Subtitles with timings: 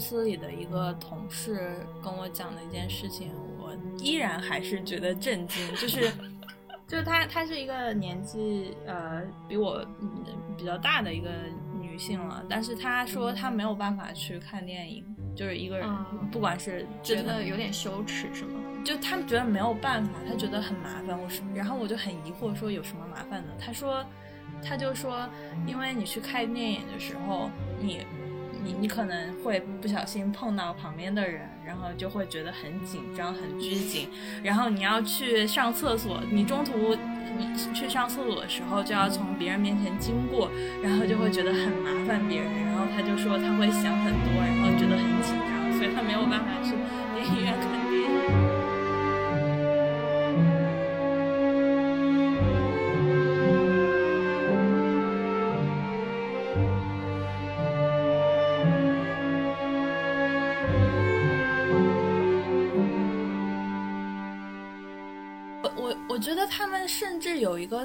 [0.00, 5.62] 公司里的一个同事跟我讲的一件事情，我依然还是觉得震惊。
[5.76, 6.10] 就是，
[6.88, 9.86] 就是她，她是一个年纪呃比我
[10.56, 11.28] 比较大的一个
[11.78, 15.04] 女性了，但是她说她没有办法去看电影，
[15.36, 15.86] 就是一个人，
[16.32, 18.58] 不管是觉得有点羞耻是吗？
[18.82, 21.08] 就他们觉得没有办法，她觉得很麻烦。
[21.20, 23.48] 我说，然后我就很疑惑，说有什么麻烦的？
[23.58, 24.02] 她说。
[24.62, 25.26] 他就说，
[25.66, 27.48] 因为你去看电影的时候，
[27.80, 28.04] 你，
[28.64, 34.08] 你，你可能会不小心碰到旁边的人，然后就会觉得很紧张、很拘谨。
[34.42, 36.96] 然后你要去上厕所，你中途
[37.38, 40.50] 你去上厕所的时候，就要从别人面前经过，
[40.82, 42.48] 然后就会觉得很麻烦别人。
[42.66, 46.74] 然后他就说他会想很多，然后觉得很紧张，所以他没有办法去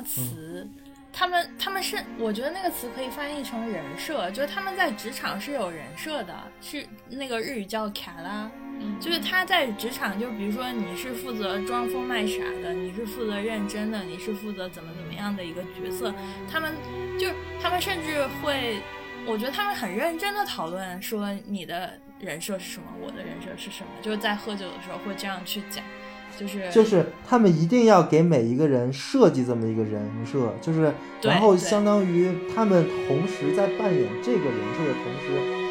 [0.05, 0.67] 词，
[1.11, 8.49] 他们他们是，我觉得那个词可以翻译成人设，就是他们在职场是有人设的，是那个日语叫卡拉，
[8.99, 16.13] 就是他在职场，就比如说你是负责装疯卖傻的，你是负责认真的，你是负责怎么怎么样的一个角色，
[16.51, 16.73] 他们
[17.17, 18.81] 就是他们甚至会，
[19.25, 25.83] 我觉得他们很认真的讨论说你的人设是什么，我的人设是什么，就是在喝酒的时候会这样去讲。
[26.39, 35.64] 就是就是他们一定要给每一个人设计这么一个人设，就是然后相当于他们同时在扮演这个人设的同时。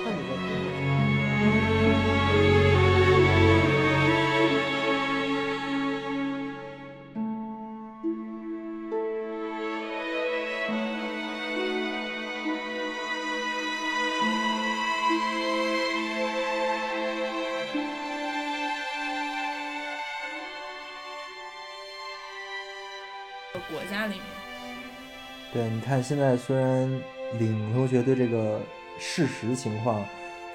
[25.52, 26.90] 对，你看现在虽然
[27.38, 28.60] 李同学对这个
[28.98, 30.04] 事实情况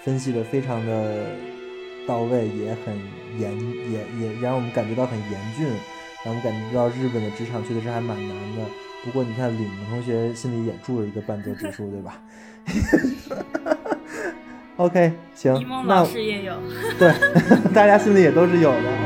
[0.04, 1.28] 分析的非常的
[2.08, 2.98] 到位，也很
[3.40, 3.58] 严，
[3.92, 5.68] 也也让我们感觉到很严峻，
[6.26, 8.66] 让我们感觉到日本的职场确实是还蛮难的。
[9.06, 12.22] 不过你看李同学心里也住了一个半泽直树，对吧
[14.76, 16.54] ？OK，行，那老师也有，
[16.98, 17.14] 对，
[17.74, 18.99] 大家心里也都是有的。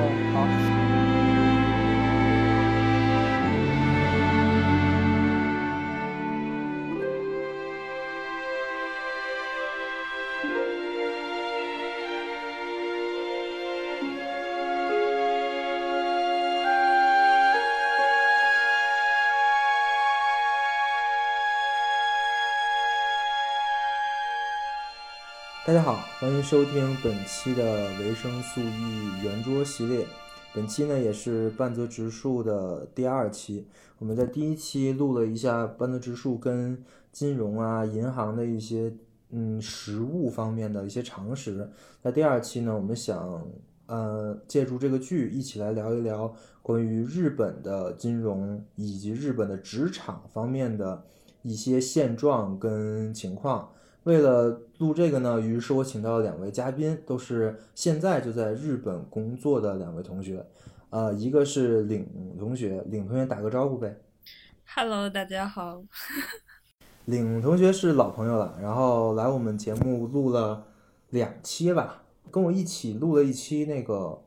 [26.43, 30.05] 收听本期的维生素 E 圆桌系列。
[30.53, 33.65] 本期呢也是半泽直树的第二期。
[33.97, 36.83] 我们在第一期录了一下半泽直树跟
[37.13, 38.93] 金融啊、银行的一些
[39.29, 41.71] 嗯实务方面的一些常识。
[42.01, 43.41] 在第二期呢，我们想
[43.85, 51.05] 呃借助这个剧一起来聊一聊关于日本的金融以及日本的职场方面的
[51.41, 53.69] 一些现状跟情况。
[54.03, 60.45] 为了录这个呢，于是我请到了两位嘉宾，都是现在就在日本工作的两位同学，
[60.89, 62.05] 呃，一个是领
[62.37, 63.97] 同学，领同学打个招呼呗。
[64.75, 65.81] Hello，大家好。
[67.05, 70.65] 领同学是老朋友了，然后来我们节目录了
[71.11, 74.21] 两期吧，跟我一起录了一期那个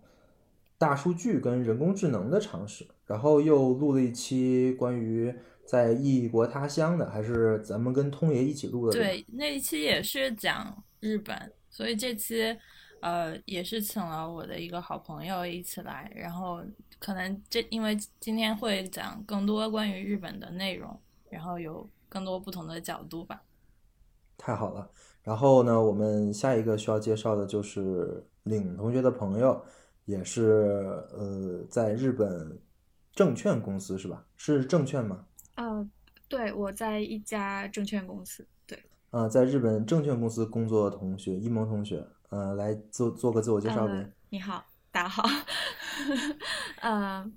[0.78, 5.34] 大数据跟人工智能的常识，然后又录了一期关于。
[5.66, 8.92] 在异国他乡的，还是咱们跟通爷一起录的？
[8.92, 12.56] 对，那一期也是讲日本，所以这期，
[13.00, 16.10] 呃，也是请了我的一个好朋友一起来。
[16.14, 16.62] 然后
[16.98, 20.98] 可能这因为今天会讲更多关于日本的内容，
[21.28, 23.42] 然后有更多不同的角度吧。
[24.38, 24.88] 太好了。
[25.22, 29.60] 然后呢，我们下一个需要介绍的就是领同学的朋友，
[30.04, 32.56] 也是呃，在日本
[33.12, 34.24] 证券公司是吧？
[34.36, 35.25] 是证券吗？
[35.56, 35.88] 呃，
[36.28, 38.46] 对，我在一家证券公司。
[38.66, 38.78] 对，
[39.10, 44.12] 呃，在日本证券公司工作的同学，一萌同学，呃，来做做个自我介绍呗。
[44.28, 44.62] 你好，
[44.92, 45.24] 大家好。
[46.82, 47.32] 呃，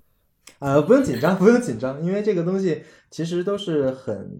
[0.58, 4.30] 呃，不用紧张，不用紧张，因为这个东西其实都是很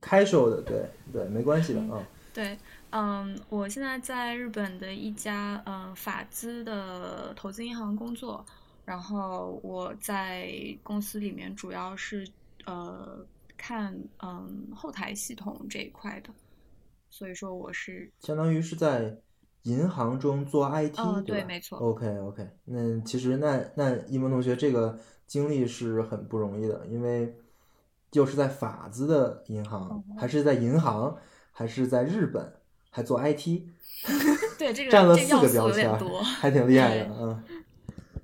[0.00, 2.06] casual 的，对对，没关系的啊。
[2.32, 2.56] 对，
[2.90, 8.46] 嗯，我现在在日本的一家呃法资的投资银行工作，
[8.84, 10.48] 然后我在
[10.84, 12.24] 公司里面主要是。
[12.66, 13.24] 呃，
[13.56, 16.30] 看，嗯，后台系统这一块的，
[17.10, 19.16] 所以说我是相当于是在
[19.62, 21.40] 银行中做 IT，、嗯对？
[21.40, 27.34] 对没错 OK OK，那其实那那一萌同学这个经历是很不容易的，因为
[28.12, 31.16] 又是在法资的银行，哦还是在银行，
[31.50, 32.52] 还是在日本，
[32.90, 33.62] 还做 IT，
[34.58, 35.90] 对这个占了四个标签。
[36.40, 37.64] 还挺厉害的啊嗯。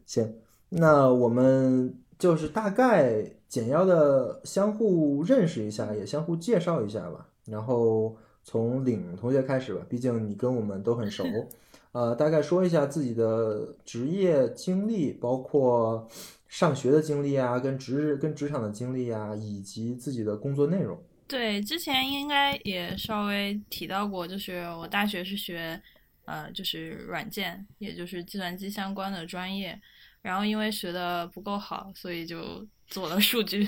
[0.04, 0.34] 行，
[0.69, 7.26] 那我们就是大概简要的相互认识一下，也相互介绍一下吧。
[7.44, 11.25] 然后从领同学开始吧，毕竟你跟我们都很熟。
[11.93, 16.06] 呃，大概说一下自己的职业经历，包括
[16.47, 20.96] 上学的经历啊，跟职跟职场的经历啊，以及自己的工作内容。
[21.26, 25.81] 对，之前应该也稍微提到过，就是我大学是学
[26.26, 29.76] 呃，就是软件，也就是计算机相关的专业。
[30.23, 33.66] 然后因为学的不够好，所以就做了数据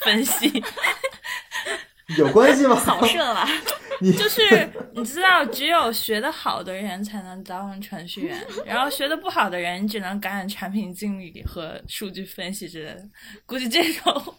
[0.00, 0.62] 分析。
[2.18, 2.76] 有关系吗？
[2.76, 3.46] 扫射了，
[4.00, 13.08] 你就是你知道，只有学的好的人才能当程序员，然后学的不好的人只能干产品经理和数据分析之类的。
[13.46, 14.34] 估计这种，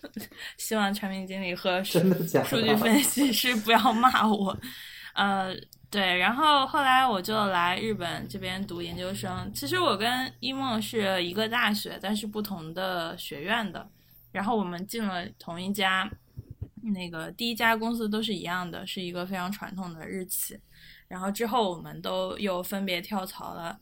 [0.57, 4.55] 希望产品经理和数 真的假的数据分析师不要骂我。
[5.15, 5.55] 呃，
[5.89, 9.51] 对，然后后来我就来日本这边读研究生。
[9.55, 13.89] 其实我跟一梦是一个大学，但是不同的学院的。
[14.33, 16.11] 然后我们进了同一家，
[16.81, 20.59] 那个第一家公司都是一样的，是一个非常传统的日企。
[21.07, 23.79] 然后之后我们都又分别跳槽了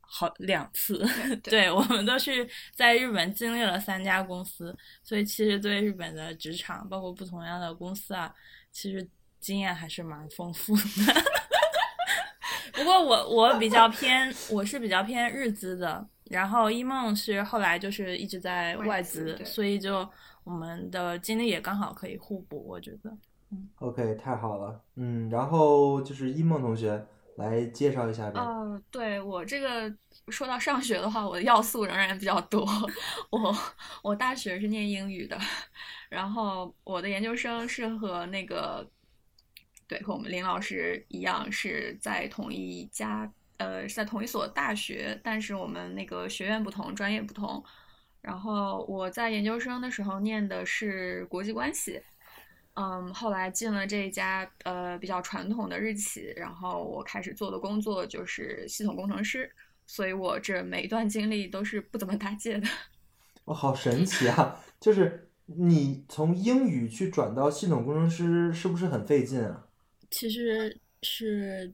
[0.00, 1.04] 好两次，
[1.42, 8.32] 对我们都是在日本经历了三家公司，所以其实对日本的职场，包括不同样的公司啊，
[8.70, 9.06] 其实
[9.40, 10.82] 经验还是蛮丰富的。
[12.72, 20.08] 不过我我比较偏，我是比较偏日资的，然后一梦是后来就是一直在外外资，所以就
[20.42, 23.16] 我们的经历也刚好可以互补，我觉得。
[23.50, 24.80] 嗯 OK，太好了。
[24.96, 27.06] 嗯，然后就是一梦同学
[27.36, 28.40] 来介绍一下呗。
[28.40, 29.94] 呃，对我这个
[30.28, 32.66] 说到上学的话，我的要素仍然比较多。
[33.30, 33.56] 我
[34.02, 35.38] 我大学是念英语的，
[36.08, 38.84] 然后我的研究生是和那个
[39.86, 43.30] 对和我们林老师一样，是在同一家
[43.64, 47.64] 呃是在同一所大学，但是我们那个学院不同，专业不同。
[48.20, 52.00] 然后我在研究生的时候念的是国际关系，
[52.74, 59.50] 嗯，后来进了这一家呃比较传统的日企，然后我开始做的工作就是系统工程师，
[59.86, 62.68] 所以我这每一段经历都是不怎么搭界的。
[63.44, 64.58] 哦，好神奇啊！
[64.80, 69.66] 就是你从英语去转到系统工程师，是不是很费劲啊？
[70.10, 71.70] 其实是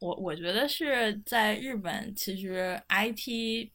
[0.00, 3.70] 我我觉得是在日本，其实 IT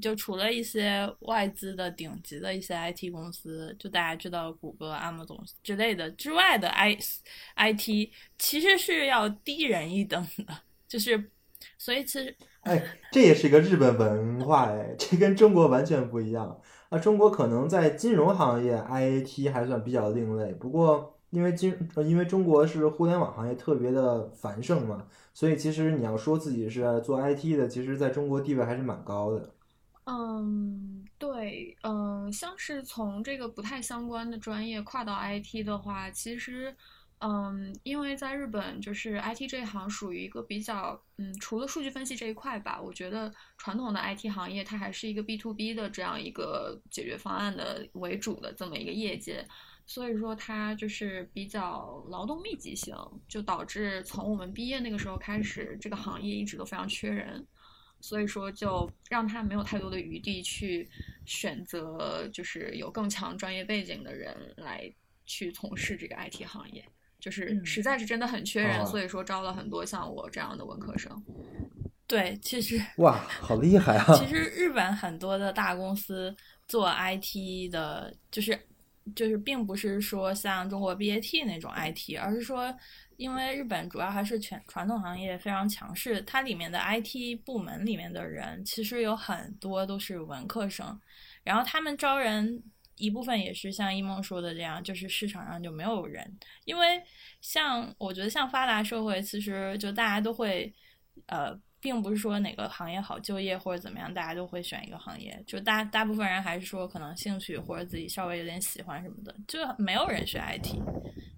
[0.00, 6.96] 就除了一些外资的顶级的一些 IT 公司，就大家知道谷歌、Amazon 之类的之外的 I
[7.56, 10.54] IT，其实是要低人一等的，
[10.86, 11.30] 就是
[11.78, 16.60] 所以其实哎，这也是一个日本文化哎，这跟中国完全不一样
[16.90, 16.98] 啊。
[16.98, 29.54] 中国可能在金融行业 IT 还算比较另类，不过因为金呃因为中国是互联网行业特别的繁盛嘛，所以其实你要说自己是做 IT 的，其实在中国地位还是蛮高的。
[30.04, 36.74] 嗯，对，嗯，像是从这个不太相关的专业跨到 IT 的话，其实，
[37.20, 49.46] 嗯，因为在日本，就是 IT 这一行属于一个比较，嗯，除了数据分析这一块吧，我觉得传统的 IT 行业它还是一个 B to B 的这样一个解决方案的为主的这么一个业界，
[49.92, 52.96] 所以说它就是比较劳动密集型，
[53.28, 57.46] 就导致从我们毕业那个时候开始，这个行业一直都非常缺人。
[58.00, 60.88] 所以说，就让他没有太多的余地去
[61.26, 64.90] 选择，就是有更强专业背景的人来
[65.26, 66.82] 去从事这个 IT 行业，
[67.20, 71.22] 就是嗯实在是真的很缺人，哦所以说招了很多像我这样的文科生。
[72.06, 74.16] 对，其实 哇，好厉害啊！
[74.16, 76.34] 其实日本很多的大公司
[76.66, 78.58] 做 IT 的，就是
[79.14, 82.74] 就是并不是说像中国 BAT 那种 IT，而是说，
[83.16, 91.00] 因为日本主要还是全传统行业非常强势，它里面的 IT 部门里面的人其实有很多都是文科生，
[91.42, 92.62] 然后他们招人
[92.96, 97.02] 一部分也是像一梦说的这样，就是市场上就没有人，因为
[97.40, 100.72] 像我觉得像发达社会，其实就大家都会
[101.26, 101.60] 呃。
[101.82, 105.42] 并不是说哪个行业好就业或者怎么样，大家都会选一个行业。
[105.44, 110.78] 就大大部分人还是说可能兴趣或者自己稍微有点喜欢什么的，就没有人学 IT，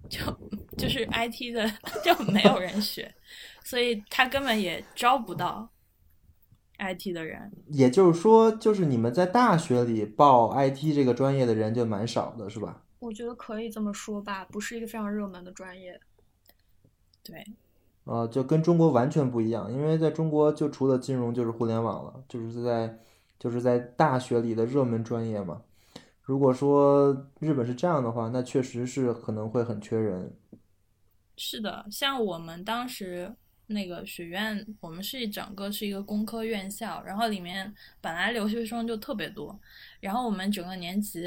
[0.07, 0.19] 就
[0.77, 1.67] 就是 IT 的
[2.03, 3.11] 就没有人学，
[3.63, 5.67] 所以他根本也招不到
[6.77, 7.51] IT 的人。
[7.69, 12.83] 也就是说，就是你们在大学里报 IT 这个专业的人就蛮少的，是吧？
[12.99, 15.99] 我觉得可以这么说吧，不是一个非常热门的专业。
[17.23, 17.43] 对，
[18.05, 22.99] 呃，就跟中国完全不一样，因为在中国就除了金融就是互联网了，就是在
[23.39, 25.63] 就是在大学里的热门专业嘛。
[26.21, 30.31] 如果说日本是这样的话，那确实是可能会很缺人。
[31.35, 33.35] 是的，像我们当时
[33.65, 39.59] 那个学院，我们是一整个是一个工科院校，然后里面本来留学生就特别多，
[39.99, 41.23] 然后我们整个年级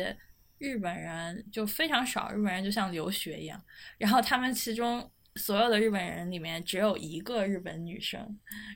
[0.58, 3.61] 日本人就非常少，日本人就像留学一样，
[3.99, 5.11] 然后他们其中。
[5.38, 8.21] 所有的日本人里面只有一个日本女生，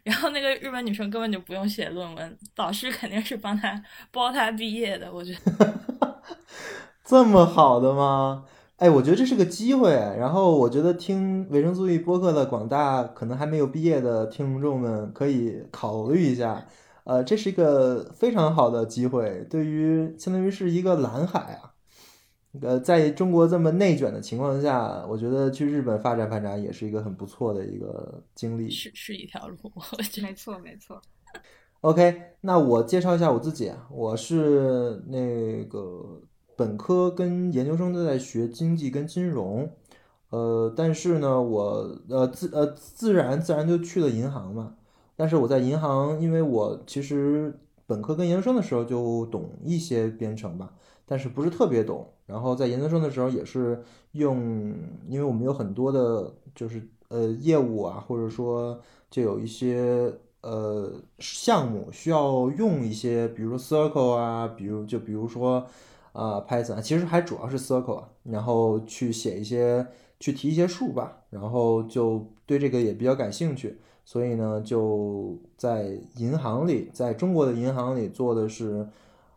[0.05, 5.13] 然后那个日本女生根本就不用写论文，导师肯定是帮她包她毕业的。
[5.13, 5.81] 我觉得
[7.05, 8.45] 这么好的吗？
[8.77, 9.91] 哎，我觉得这是个机会。
[9.93, 16.67] 然后我觉得听维生素 E 播客的广大可能还没有毕业的听众们可以考虑一下，
[17.05, 21.72] 呃，这是一个非常好的机会，对于相当于是一个蓝海啊。
[22.61, 29.57] 呃，在中国这么内卷的情况下，我觉得去日本发展发展也是一个很不错的一个经历，是是一条路。
[30.23, 31.01] 没错，没错。
[31.81, 36.21] OK，那我介绍一下我自己，我是那个
[36.55, 39.69] 本科跟研究生都在学经济跟金融，
[40.29, 44.75] 呃，但是呢，我呃自呃自然自然就去了银行嘛。
[45.17, 50.75] 但是我在银行，因为我其实本科跟研究生的时候就懂一些编程吧。
[51.05, 53.83] 但是不是特别懂，然后在研究生的时候也是
[54.13, 54.73] 用，
[55.09, 58.81] 因为我们有很多的，就是呃业务啊，或者说
[59.11, 65.67] 就有一些呃项目需要用一些，比如 Circle 啊，比如就比如说
[66.13, 69.87] 啊 Python，其实还主要是 Circle，然后去写一些，
[70.19, 78.89] 去提一些数吧，然后就对这个也比较感兴趣，所以呢就在银行里，在中国的银行里做的是。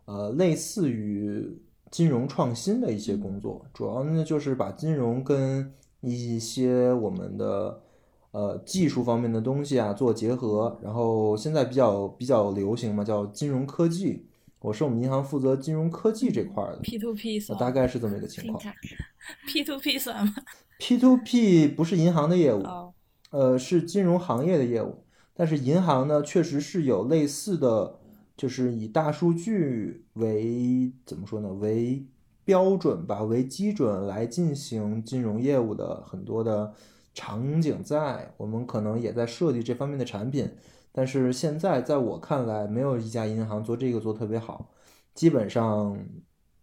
[0.06, 1.58] 呃，类似于
[1.90, 7.80] 金融创新的一些工作，主要呢就是把金融跟一些我们的
[8.30, 14.26] 呃技术方面的东西啊做结合，然后现在比较比较流行嘛，叫金融科技。
[14.60, 18.74] 我是我们银行负责金融科技这块的，P to P 算，大概是这么一个情况。
[19.46, 20.34] P to P 算吗？
[20.78, 22.62] P to P 不是银行的业务，
[23.30, 27.98] 呃，是金融行业的业务，但是银行呢确实是有类似的。
[28.36, 31.48] 就是以大数据为怎么说呢？
[31.54, 32.04] 为
[32.44, 36.74] 标准吧，为基准来进行金融业务的很多的
[37.14, 40.50] 场景，在我们可能也在设计这方面的产品，
[40.92, 44.70] 但是现在在我看来，没有一家银行做这个做特别好，
[45.14, 45.98] 基本上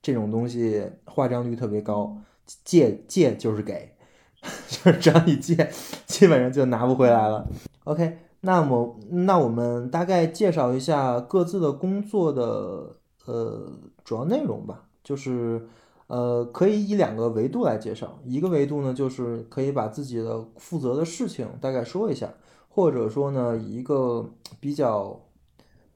[0.02, 2.18] 这种东西化账率特别高，
[2.64, 3.96] 借借就是给，
[4.70, 5.70] 就是只要你借，
[6.06, 7.50] 基本上就拿不回来了。
[7.86, 8.20] OK。
[8.46, 13.72] 那么，那我们大概介绍一下各自的工作的呃
[14.04, 14.84] 主要内容吧。
[15.02, 15.66] 就是，
[16.08, 18.20] 呃，可以以两个维度来介绍。
[18.26, 22.34] 一个维度呢，就是可以把自己的负责的事情大概说一下，
[22.68, 25.22] 或者说呢，以一个比较，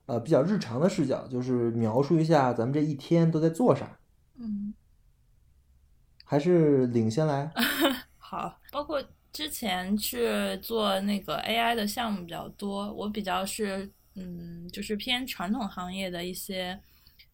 [0.05, 3.99] 呃，比较日常的视角，就是描述一下咱们这一天都在做啥。
[4.37, 4.73] 嗯，
[6.23, 7.51] 还是领先来。
[8.17, 9.03] 好，包括。
[9.37, 10.27] 之前去
[10.63, 16.79] 做那个 AI 的项目比较多，我比较是嗯，就是偏传统行业的一些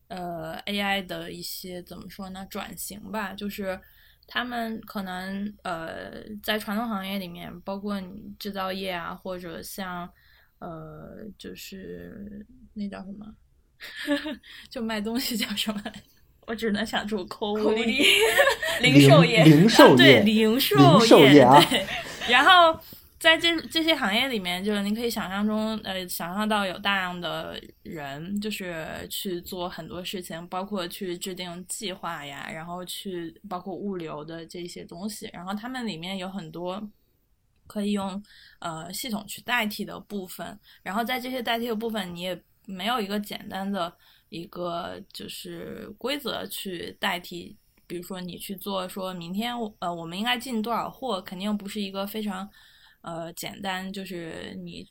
[0.10, 3.80] 呃 AI 的一些怎么说呢转型吧，就是
[4.28, 10.12] 他们可能呃在传统行业里面，包括你制造业啊，或者像
[10.60, 13.34] 呃就是那叫什么，
[14.70, 15.82] 就卖东西叫什么。
[16.48, 18.04] 我只能想出口物力，
[18.82, 21.64] 零售业，零售业，对，零售业啊。
[21.70, 21.86] 对，
[22.30, 22.80] 然后
[23.20, 36.82] 在这这些行业里面，就是你可以想象中，呃，想象到有大量的人，就是去做很多事情，包括去制定计划呀，然后去包括物流的这些东西，然后他们里面有很多
[37.66, 38.22] 可以用
[38.60, 43.94] 呃系统去代替的部分，然后在这些代替的部分，你也没有一个简单的。
[44.34, 52.50] 一个就是规则去代替，比如说你去做，说明天呃我们应该进多少货，肯定不是一个非常
[53.02, 54.90] 呃简单，就是你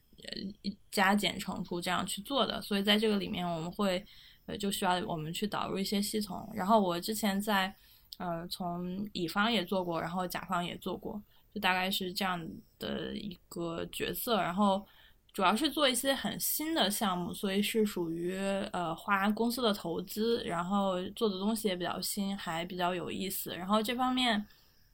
[0.93, 2.63] 加减乘除这样去做的。
[2.63, 4.07] 所以在这个里面，我们会
[4.47, 6.49] 呃就需要我们去导入一些系统。
[6.55, 7.75] 然后我之前在
[8.19, 11.21] 呃从乙方也做过，然后甲方也做过，
[11.53, 12.41] 就大概是这样
[12.79, 14.37] 的一个角色。
[14.41, 14.87] 然后。
[15.33, 18.37] 主要是做一些很新的项目，所以是属于
[18.73, 23.57] 呃花公司的投资，然后做的东西也比较新，还比较有意思。
[23.57, 24.47] 然后这方面，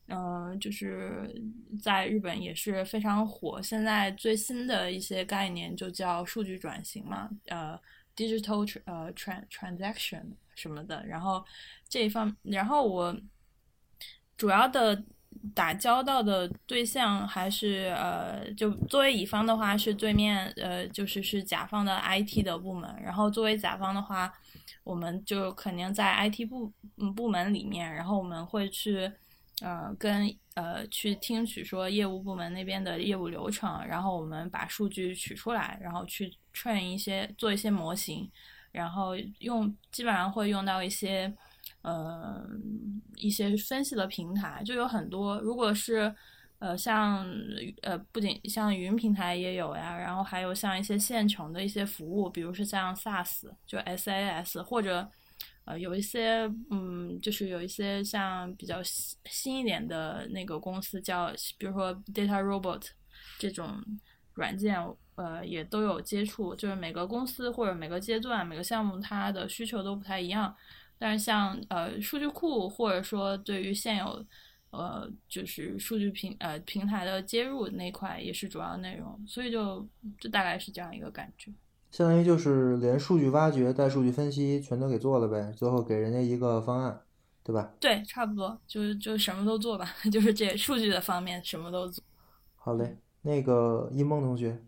[0.06, 1.42] 嗯，就是
[1.82, 3.60] 在日本也是非常火。
[3.60, 7.76] 现在最新的一些概念就叫数据转型嘛，呃
[8.14, 10.22] ，digital 呃 trans transaction
[10.54, 11.04] 什么的。
[11.04, 11.44] 然后
[11.88, 13.20] 这一方，然后我
[14.36, 15.02] 主要的
[15.54, 24.32] 打交道的对象还是呃，就作为乙方的话是对面呃，就是是甲方的 IT 的部门，然后作为甲方的话，
[24.84, 29.10] 我们就肯定在 IT 部嗯部门里面，然后我们会去
[29.62, 38.30] 呃跟呃去听取说业务部门那边的业务流程，然后我们把数据取出来，然后去 train 一些做一些模型，
[38.72, 41.32] 然后用基本上会用到一些。
[41.88, 42.46] 呃，
[43.16, 45.40] 一些分析的平台就有很多。
[45.40, 46.14] 如果是
[46.58, 47.24] 呃，像
[47.82, 55.08] 呃，不仅像云平台也有呀，然后还有像一些现成的一些服务，比如说像 SaaS，就 SaaS，或者
[55.64, 62.82] 呃，有一些嗯，就是有一些像比较新新一点的那个公司叫，比如说 Data Robot
[63.38, 63.80] 这种
[64.34, 64.76] 软件，
[65.14, 66.56] 呃，也都有接触。
[66.56, 70.54] 就是每个公司或者每个阶段、每个项目，它的需求都不太一样。
[70.98, 74.24] 但是像呃数据库或者说对于现有
[74.70, 79.86] 呃就是数据平呃平台的接入那块也是主要内容，所以就
[80.20, 81.52] 就大概是这样一个感觉。
[81.90, 87.00] 相当于就是连数据挖掘带数据分析全都给做了呗，最后给人家一个方案，
[87.42, 87.72] 对吧？
[87.80, 92.04] 对，差不多，就就什么都做吧， 就是这数据的方面什么都做。
[92.56, 94.62] 好嘞，那个一梦同学。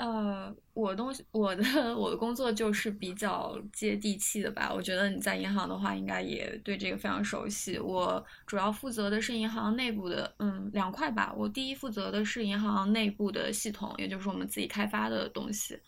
[0.00, 1.62] 呃，我东西，我的
[1.94, 4.72] 我的工作就是比较接地气的吧。
[4.74, 7.78] 我觉得你在银行的话，应该也对这个非常熟悉。
[7.78, 11.34] 我主要负责的是银行内部的，嗯，两块吧。
[11.36, 15.78] 我第一负责的是银行内部的系统，也就是我们自己开发的东西。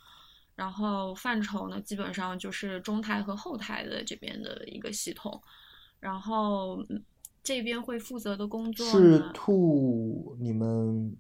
[0.55, 5.43] 然后范畴呢，基本上就是中台和后台的这边的一个系统。
[6.01, 6.85] 然后
[7.43, 11.17] 这边会负责的工作是 to 你们。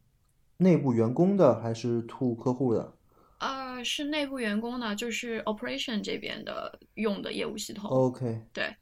[0.62, 2.92] 内部员工的还是 to 客户的？
[3.38, 7.90] 呃，是内部员工的，就是 operation 这边的用的业务系统。
[7.90, 8.74] OK，对。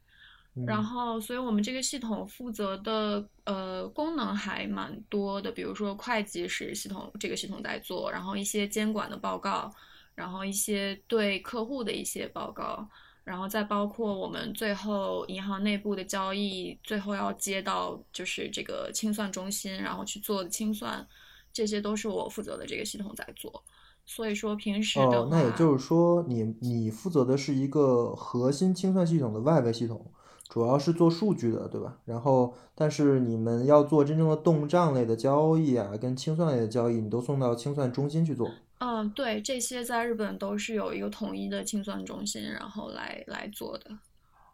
[0.67, 9.73] 然后，所以我们这个系统负责的呃功能还蛮多的，比如说会计是系统这个系统在做，然后一些监管的报告，
[10.13, 12.85] 然后一些对客户的一些报告，
[13.23, 21.07] 然后再包括我们最后银行内部的交易，最后要接到就是这个清算中心，然后去做的清算。
[21.53, 23.63] 这些都是我负责的这个系统在做，
[24.05, 30.11] 所以说平时的哦，那也就是说，你你负责的是一个核心清算系统的外围系统，
[30.49, 31.97] 主要是做数据的，对吧？
[32.05, 38.49] 然后，但是你们要做真正的动账类的交易啊，跟清算类的交易，你都送到清算中心去做。
[38.79, 43.91] 嗯，对，这些在日本都是有一个统一的清算中心，然后来来做的，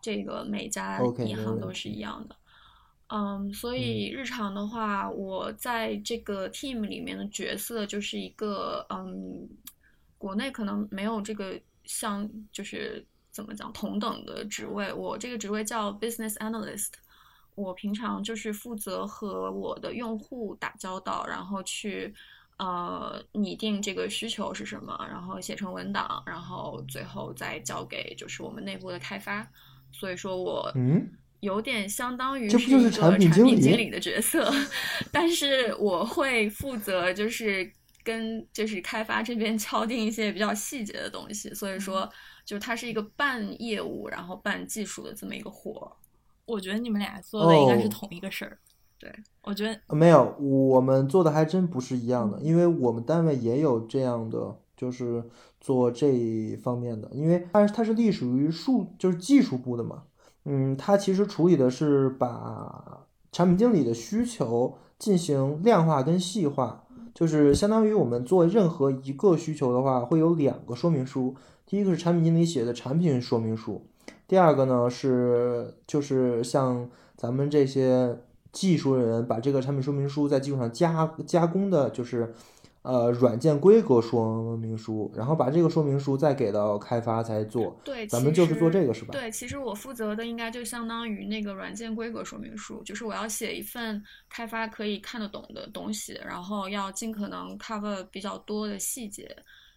[0.02, 2.36] 这个每家银行都是一样的。
[3.10, 9.48] 嗯，所以日常的话，我在这个 team 里面的角色就是一个，嗯，
[10.18, 14.92] 国内可能没有这个像，就是怎么讲同等的职位。
[14.92, 16.90] 我这个职位叫 business analyst，
[17.56, 22.14] 我平常就是负责和我的用户打交道，然后去
[22.58, 29.50] 呃拟定这个需求是什么，然后写成文档，然后最后再交给就是我们内部的开发。
[29.94, 31.10] 所以说我嗯。
[31.48, 34.52] 有点相当于是一个产品经理的角色，
[35.12, 37.72] 但是我会负责就是
[38.04, 42.10] 跟就是开发这边敲定一些比较细节的东西，所以说
[42.46, 45.90] 就它是一个半业务然后半技术的这么一个活。
[46.46, 48.58] 我觉得你们俩做的应该是同一个事儿。
[49.00, 49.10] 对，
[49.44, 55.24] 我觉得没有，我们做的还真不是一样的，因为我们单位也有这样的，就是
[55.62, 60.04] 做这方面的，因为它它是隶属于数就是技术部的嘛。
[60.50, 71.36] 嗯，它其实处理的是把产品经理的需求进行量化跟细化，就是相当于我们做任何一个需求的话，会有两个说明书。
[71.66, 73.86] 第一个是产品经理写的产品说明书，
[74.26, 78.18] 第二个呢是就是像咱们这些
[78.54, 82.34] 技术人员把这个产品说明书在技术上加加工的，就是。
[82.88, 87.78] 呃，软件规格说明书，然后把这个说明书再给到开发才做。
[87.84, 89.12] 对，咱们就是做这个是吧？
[89.12, 99.36] 对，其实我负责的应该就相当于那个软件规格说明书，就是我要写一份开发可以看得懂的东西，然后要尽可能 cover 比较多的细节。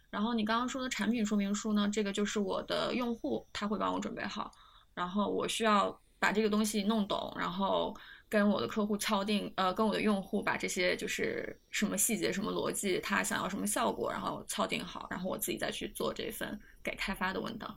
[0.08, 4.52] 然后你刚刚说的产品说明书呢，这个就是我的用户他会帮我准备好，
[4.94, 7.92] 然后我需要把这个东西弄懂，然后。
[8.30, 17.76] 跟我的客户敲定，呃，跟我的用户把这些就是什么细节、什么逻辑，他想要什么效果，然后敲定好，然后我自己再去做这份给开发的文档。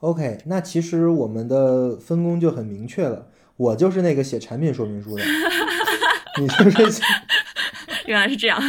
[0.00, 5.24] OK，那其实我们的分工就很明确了，我就是那个写产品说明书的，
[6.38, 7.00] 你就是
[8.04, 8.60] 原来是这样，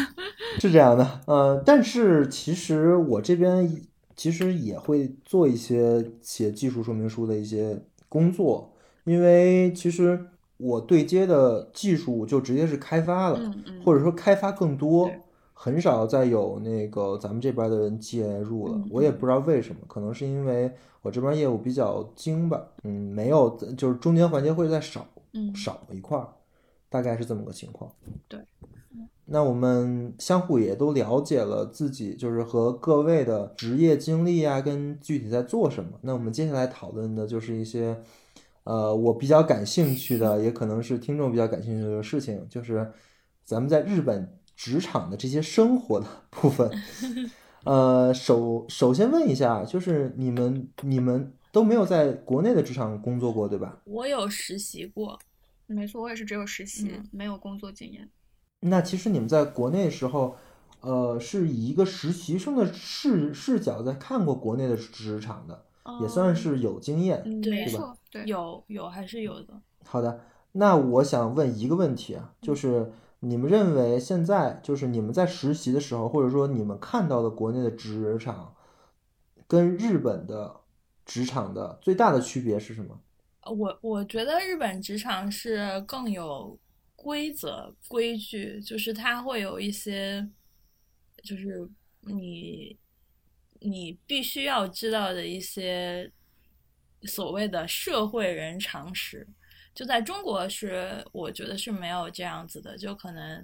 [0.58, 3.84] 是这样的，呃，但是其实我这边
[4.16, 8.70] 其实也会做一些写技术说明书的一些工作。
[9.04, 15.10] 因为其实我对接的技术就直接是开发了，嗯嗯，或者说开发更多，
[15.54, 18.76] 很少再有那个咱们这边的人介入了。
[18.78, 26.28] 嗯我也不知道为什么，可能是因为我这边业务比较精吧，嗯，没有，就是中间环节会再少嗯少一块儿，
[26.90, 27.92] 大概是这么个情况。
[28.28, 28.40] 对。
[29.26, 35.92] 那我们相互也都了解了自己，就是和各位的职业经历啊，跟具体在做什么。
[36.02, 37.98] 那我们接下来讨论的就是一些，
[38.64, 42.92] 呃，我比较感兴趣的，也可能是听众比较感兴趣的事情，就是
[43.44, 46.72] 咱们在日本职场的这些生活的部分。
[47.66, 53.82] 呃，首首先问一下，就是你们你们都没有在国内的职场工作过，对吧？
[53.86, 55.18] 我有实习过，
[55.66, 58.10] 没错，我也是只有实习，嗯没有工作经验。
[58.60, 60.36] 那其实你们在国内的时候，
[60.82, 65.66] 呃，是以一个实习生的视视角在看过国内的职场的，
[66.02, 67.22] 也算是有经验。
[67.26, 69.62] 嗯，对没错，对，有有还是有的。
[69.86, 70.22] 好的，
[70.54, 78.56] 那我想问一个问题啊，就是你们认为现在就是你们在实习的时候，或者说你们看到的国内的职场，
[79.48, 80.62] 跟日本的
[81.06, 83.00] 职场的最大的区别是什么？
[83.46, 86.58] 我我觉得日本职场是更有
[86.96, 90.26] 规则规矩，就是它会有一些，
[91.26, 91.70] 就是
[92.02, 92.78] 你
[93.64, 96.12] 你必须要知道的一些
[97.04, 99.28] 所谓的社会人常识。
[99.74, 103.44] 就在中国是，我觉得是没有这样子的，就可能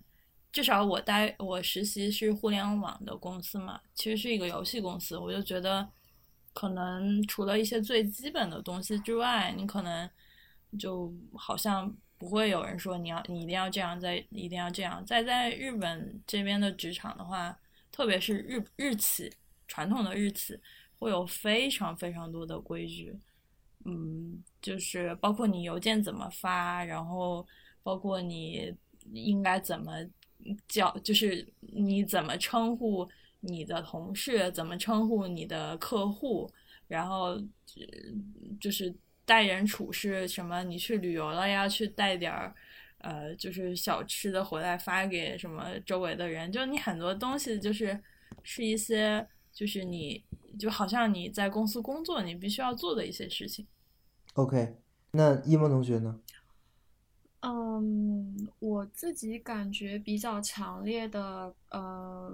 [0.51, 5.89] 至少我待我实习是互联网的公司嘛，其实是一个游戏公司，我就觉得
[6.53, 10.07] 可能除了一些最基本的东西之外，你可能
[10.77, 15.03] 就好像不会有人说你要你一定要这样，在一定要这样。
[15.03, 17.57] 在在日本这边的职场的话，
[17.91, 19.31] 特别是日日企
[19.69, 20.59] 传统的日企，
[20.97, 23.17] 会有非常非常多的规矩。
[23.85, 27.47] 嗯，就是包括你邮件怎么发，然后
[27.81, 28.75] 包括你
[29.13, 29.93] 应该怎么
[30.67, 33.07] 叫，就是你怎么称呼
[33.39, 36.51] 你的同事，怎么称呼你的客户，
[36.89, 37.85] 然后呃
[38.59, 42.53] 就是待人处事什么，你去旅游了要去带点儿。
[43.01, 47.97] 呃，就是小吃的回来发给什么周围的人，就你很多东西就是
[48.43, 49.25] 是一些，
[49.59, 50.23] 就是你
[50.57, 53.67] 就好像你在公司工作，你必须要做的一些事情。
[54.35, 54.77] OK，
[55.11, 56.17] 那一萌同学呢？
[57.41, 62.31] 嗯，我自己感觉比较强烈的，呃，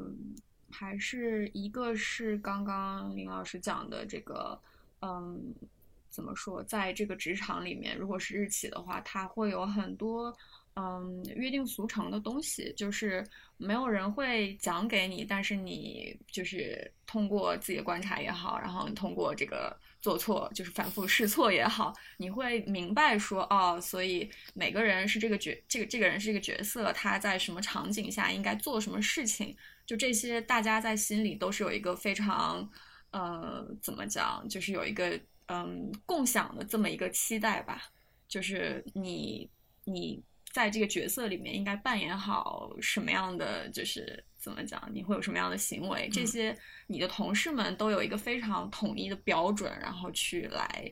[0.69, 4.61] 还是一个是刚刚林老师讲的这个，
[5.01, 5.51] 嗯，
[6.11, 10.31] 怎么说，在这个职场里面，如果是日企的话，它会有很多。
[10.77, 32.69] 嗯，约定俗成的东西，就是没有人会讲给你，但是你就是通过自己的观察也好，然后你通过这个做错，就是反复试错也好，你会明白说，哦，所以每个人是这个角，这个这个人是这个角色，他在什么场景下应该做什么事情，就这些，大家在心里都是有一个非常，
[33.11, 37.81] 呃，怎么讲，就是有一个嗯共享的这么一个期待吧，
[38.27, 39.49] 就是你
[39.85, 40.21] 你。
[40.55, 43.67] 在这个角色里面，应该扮演好什么样的？
[43.71, 46.07] 就是怎么讲，你会有什么样的行为？
[46.13, 50.89] 这些你的同事们都有一个非常统一的标准，然后去来，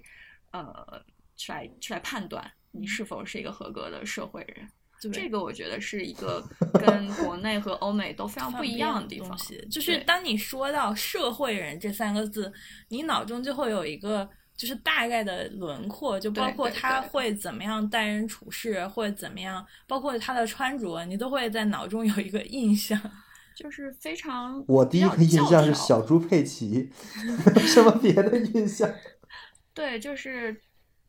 [0.51, 1.01] 呃，
[1.37, 4.67] 去来去来判断你是否是一个合格的社会人。
[5.13, 9.37] 这个我觉得是一个跟国内和欧美都非常 不一样的地方。
[9.71, 12.51] 就是当你说到“社会人”这三个字，
[12.89, 14.29] 你脑中就会有一个。
[14.55, 22.99] 就是大概的轮廓，就包括他会怎么样待人处事，会怎么样，包括他的穿着，你都会在脑中有一个印象，
[23.57, 24.63] 就是非常。
[24.67, 26.89] 我第一个印象是小猪佩奇，
[27.65, 28.89] 什么别的印象。
[29.73, 30.61] 对，就是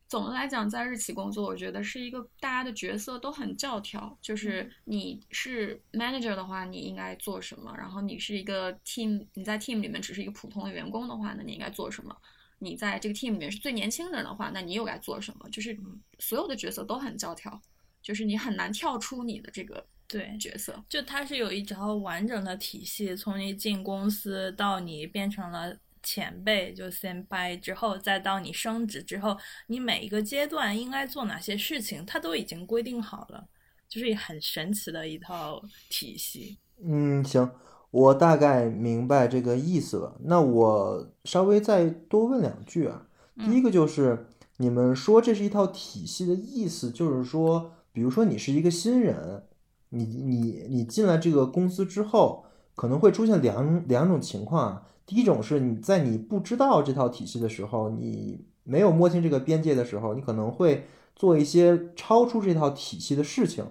[0.09, 4.17] 总的来讲，在日企工作，我觉得是一个大家的角色都很教条。
[4.23, 12.17] 就是你是 manager 的话，你应该做什么；然后你是一个 team，你在 team 里面只是一个普通的员工的话，那你应该做什么？
[12.65, 15.49] 你在这个 team 里面是最年轻的人的话，那你又该做什么？
[15.51, 15.79] 就是
[16.19, 17.61] 所有的角色都很教条，
[18.03, 20.83] 就是你很难跳出你的这个对角色。
[20.89, 33.47] 就它是有一条完整的体系，从你进公司到你变成了前辈，就先拜之后，再到你升职之后，你每一个阶段应该做哪些事情，它都已经规定好了，
[33.89, 36.59] 就是很神奇的一套体系。
[36.83, 37.51] 嗯，行。
[37.95, 43.07] 我大概明白这个意思了，那我稍微再多问两句啊。
[43.37, 44.27] 第一个就是，
[44.57, 49.45] 你们说这是一套体系的意思，就是说，比如说你是一个新人，
[49.91, 54.83] 你你你进来这个公司之后，可能会出现两两种情况啊。
[55.07, 63.65] 第一种是你在你不知道这套体系的时候，你没有摸清这个边界的时候，你可能会做一些超出这套体系的事情，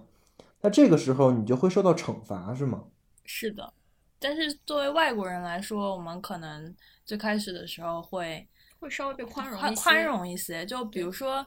[0.61, 2.83] 那这个时候你就会受到惩罚，是吗？
[3.25, 3.73] 是的，
[4.23, 8.47] 但是作为外国人来说，我们可能最开始的时候会
[8.79, 11.45] 会稍微被宽容宽宽容一些，就比如说，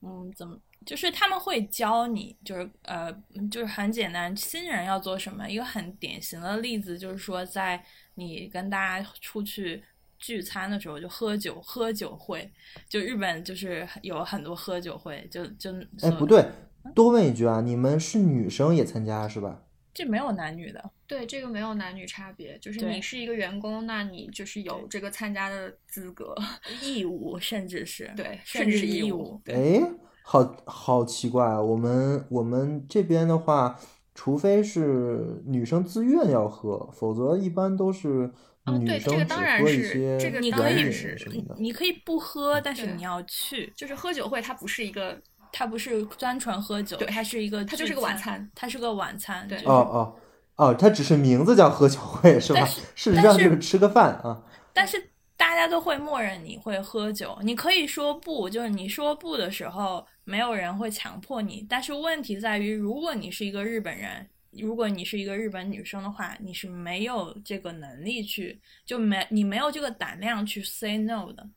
[0.00, 0.58] 嗯，怎么？
[0.84, 3.12] 就是他们会教你，就是呃，
[3.50, 5.48] 就是很简单，新人要做什么。
[5.50, 7.82] 一个很典型的例子就是说，在
[8.14, 9.82] 你跟大家出去
[10.16, 12.48] 聚餐的时候，就喝酒，喝酒会，
[12.88, 16.46] 就日本就是有很多喝酒会，就就哎，不对，
[16.94, 19.62] 多问一句啊，你们是女生也参加是吧？
[19.96, 26.36] 这没有男女的，对，这个没有男女差别，就是你是一个员工，那你就是有这个参加的资格，
[26.82, 29.40] 义务甚至是对，甚甚至是义义务。
[29.42, 29.90] 对，哎，
[30.22, 31.58] 好好奇怪啊！
[31.58, 33.80] 我们我们这边的话，
[34.14, 38.30] 除非是女生自愿要喝，否则一般都是
[38.66, 41.16] 哦女对这个当生只喝一然是些这个你可以是
[41.56, 43.72] 你可以不喝，但是你要去。
[43.74, 45.18] 就是喝酒会，它不是一个
[45.58, 49.48] 它不是单纯喝酒，对它是一个它就是个晚餐，它是个晚餐。
[49.48, 50.16] 对哦哦
[50.56, 52.60] 哦，它只是名字叫喝酒会是吧？
[52.60, 54.42] 但是事实上就是吃个饭啊。
[54.74, 55.02] 但是
[55.34, 61.64] 大家都会默认你会喝酒，你可以说不，就是你说不的时候，没有人会强迫你。
[61.66, 71.48] 但是问题在于，如果你是一个日本人，如果你是一个日本女生的话，你是没有这个能力去，就没你没有这个胆量去 say no 的。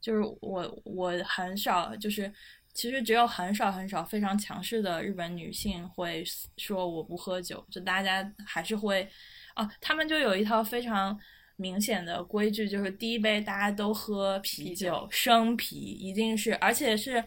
[0.00, 2.32] 就是我我很少就是。
[2.78, 6.22] 其实只有很少很少非常强势的日本女性会
[6.56, 9.04] 说我不喝酒，就大家还是会，
[9.54, 11.18] 啊，他们就有一套非常
[11.56, 17.24] 明显的规矩，就是第一杯大家都喝啤啤酒，酒生啤一定是，而且是，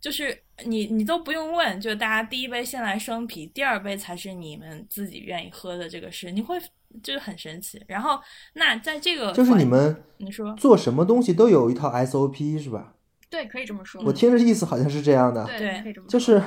[0.00, 6.58] 就是你你都不用问，就大家第一杯先来生啤，第二杯才是你们自己愿意喝的这个事，你会
[7.02, 7.78] 就是很神奇。
[7.86, 8.18] 然后
[8.54, 12.94] 那在这个就是你们你说做什么东西都有一套 SOP 是吧？
[13.28, 14.02] 对，可以这么说。
[14.04, 16.10] 我听着意思好像是这样的，对，可以这么说。
[16.10, 16.42] 就是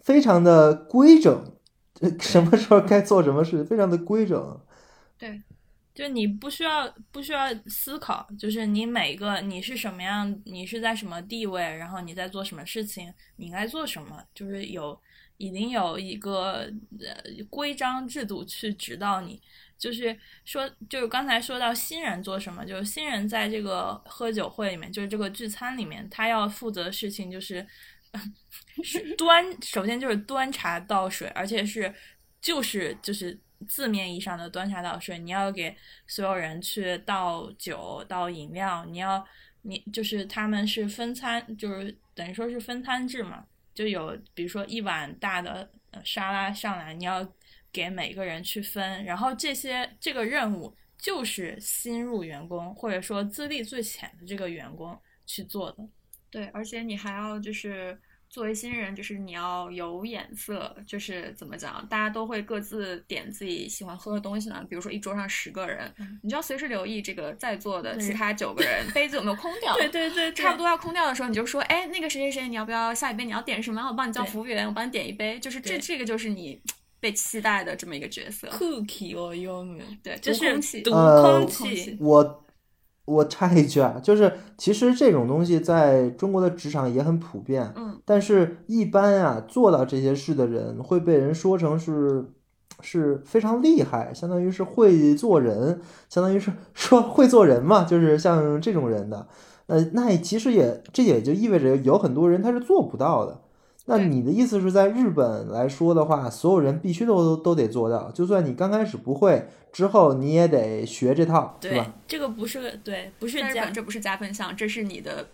[0.00, 1.58] 非常的规整，
[2.00, 4.60] 呃什么时候该做什么事，非常的规整。
[5.18, 5.42] 对，
[5.94, 14.98] 就你不需要不需要思考，就是你每个你是什么样，你是在什么地位，然后你在做什么事情，你应该做什么，就是有
[15.36, 19.42] 已经有一个呃规章制度去指导你。
[19.80, 27.66] 就是说，就是刚才说到新人做什么，就是新人在这个喝酒会里面，就是这个聚餐里面，他要负责的事情就是。
[28.82, 31.94] 是 端，首先就是端茶倒水，而且是
[32.40, 33.38] 就是就是
[33.68, 35.16] 字面意义上的端茶倒水。
[35.16, 35.72] 你要给
[36.08, 39.24] 所有人去倒酒、倒饮料，你要
[39.62, 47.24] 你就是他们是分餐，就是等于说是分餐制嘛，就有比如说一碗大的呃沙拉上来，你要
[47.72, 55.78] 给每个人去分，然后这些这个任务就是新入员工或者说资历最浅的这个员工去做的。
[56.30, 64.64] 对，而且你还要就是作为新人，就是你要有眼色，就是怎么讲，大家都会各自点自己喜欢喝的东西嘛。
[64.68, 69.74] 比如说一桌上十个人，嗯你就要随时留意这个在座的其他九个人 杯子有没有空掉。
[69.74, 73.24] 对对对，差不多要空掉的时候，你就说，哎，那个谁谁谁，你要不要下一杯？
[73.24, 73.82] 你要点什么？
[73.88, 75.40] 我帮你叫服务员，我帮你点一杯。
[75.40, 76.62] 就是这这个就是你
[77.00, 78.46] 被期待的这么一个角色。
[78.48, 81.96] cookie 我用的，对，就是毒空气。
[81.98, 82.44] 我
[83.06, 92.30] 我插一句啊，就是其实这种东西在中国的职场也很普遍，嗯，但是一般啊做到这些事的人会被人说成是
[92.80, 99.26] 是非常厉害，相当于是会做人，相当于是说会做人嘛，就是像这种人的。
[99.66, 103.40] 呃，那其实也这也就意味着有很多人他是做不到的。
[103.86, 115.26] 那你的意思是在日本来说的话，所有人必须都都得做到，就算你刚开始不会，之后你也得学这套，对吧？，这个不是个对，不是日本这不是加分项，这是你的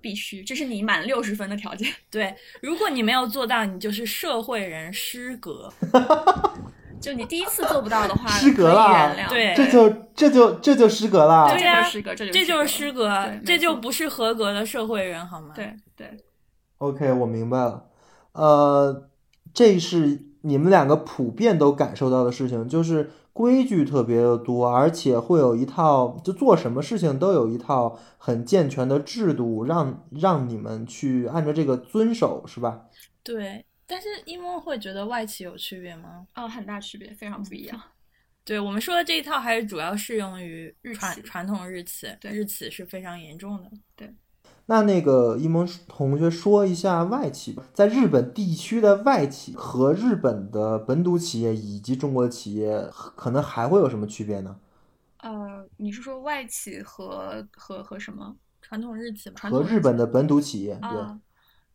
[0.00, 1.92] 必须，这是你满六十分的条件。
[2.10, 2.34] 对。
[2.60, 5.72] 如果你没有做到，你就是社会人失格。
[7.00, 9.28] 就你第一次做不到的话， 失格了原谅。
[9.28, 11.46] 对这就这就这就失格了。
[11.50, 15.52] 对呀这就是失格，这就是这就是失格，这就不是合格的社会人，好吗？
[15.54, 16.10] 对对
[16.78, 17.88] OK，我明白了。
[18.32, 19.08] 呃，
[19.54, 32.86] 这是你们两个普遍都感受到的事情，就是规矩特别的多，而且会有一套，就做什么事情都有一套很健全的制度，让让你们去按照这个遵守，是吧？
[33.22, 33.64] 对。
[33.88, 36.26] 但是一梦会觉得外企有区别吗？
[36.34, 37.80] 哦，很大区别，非常不一样。
[38.44, 43.70] 对我们说的这一套还是主要适用于日企传传统日企，对日企是非常严重的。
[44.66, 54.56] 那那个一萌同学说一下外企，在日本地区的外企和日本的本土企业以及中国的企业，可能还会有什么区别呢？
[55.18, 58.36] 呃，你是说外企和和和什么？
[58.60, 60.88] 传统日企吗，和日本的本土企业，对。
[60.88, 61.20] 啊，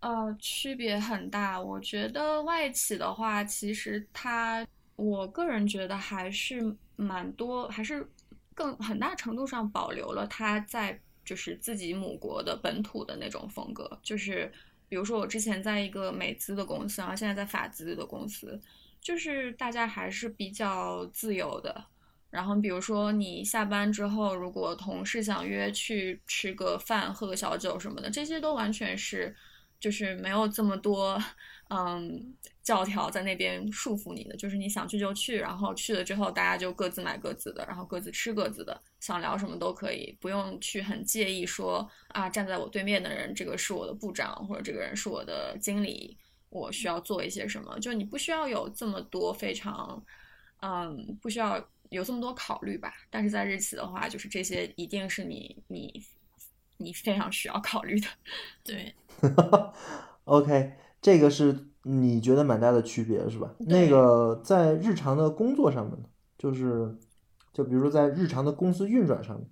[0.02, 1.62] 呃，区别很大。
[1.62, 8.06] 我觉得外企的话，其实它，我个人觉得还是蛮多，还是
[8.54, 14.00] 更很大程度上保留了它在就是自己母国的本土的那种风格。
[14.02, 14.52] 就是
[14.88, 18.60] 比如说我之前在一个美资的公司，然后现在在法资的公司，
[19.00, 21.84] 就是大家还是比较自由的。
[22.30, 29.36] 然后比如说你下班之后，如果同事想约去吃个饭、喝个小酒什么的，这些都完全是。
[29.82, 31.20] 就是没有这么多，
[31.72, 46.16] 嗯，教条在那边束缚你的，就是你想去就去，然后去了之后大家就各自买各自的，然后各自吃各自的，想聊什么都可以，不用去很介意说啊，站在我对面的人这个是我的部长或者这个人是我的经理，
[46.50, 50.04] 我需要做一些什么，就你不需要有这么多非常，
[50.62, 52.94] 嗯，不需要有这么多考虑吧。
[53.10, 56.06] 但是在日企的话，就是这些一定是你你
[56.78, 58.08] 你非常需要考虑的，
[58.64, 58.94] 对。
[60.26, 63.54] OK，这个是你觉得蛮大的区别是吧？
[63.60, 66.06] 那个在日常的工作上面呢，
[66.38, 66.98] 就是，
[67.54, 69.48] 就比如说在日常的公司运转上面。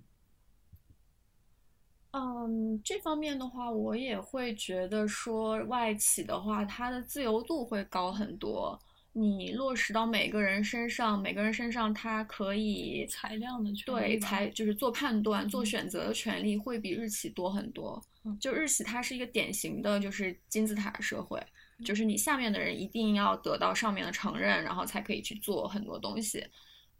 [2.12, 8.78] 嗯，这方面的话，我也会觉得说外企的话，它的自由度会高很多。
[9.12, 18.00] 你落实到每个人身上，每个人身上，他可以裁量的权对裁就是做判断、做选择的权利会比日企多很多。
[18.40, 21.40] 就日企它是一个典型的就是金字塔社会，
[21.84, 26.46] 就是你下面的人一定要得到上面的承认，然后才可以去做很多东西。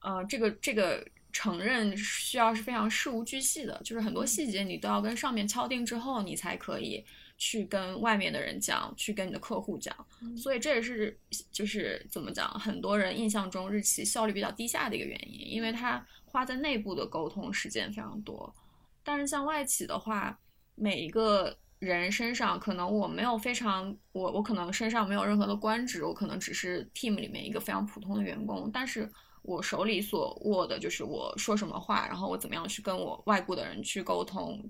[0.00, 7.04] 呃，这个这个承认需要是非常事无巨细的，就是很多细节你都要跟上面敲定之后，你才可以。
[7.42, 9.96] 去跟外面的人讲，去跟你的客户讲，
[10.36, 11.18] 所以这也是
[11.50, 18.54] 就是怎么讲，很多人印象中日企效率比较低下的一个原因，因为它花在内部的沟通时间非常多。
[19.02, 20.38] 但是像外企的话，
[20.74, 29.10] 每一个人身上可能我没有非常，我我可能身上没有任何的官职，我可能只是 team 里面一个非常普通的员工，但是
[29.42, 34.62] 我手里所握的就是我说什么话，然后我怎么样去跟我外部的人去沟通。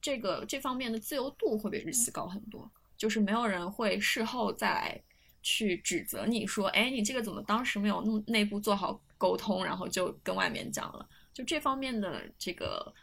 [0.00, 5.00] 这个这方面的自由度会比日企高很多，就是没有人会事后再来
[5.42, 12.94] 去指责你说，哎，你这个怎么当时没有内内部做好沟通，然后就跟外面讲了，就这方面的这个，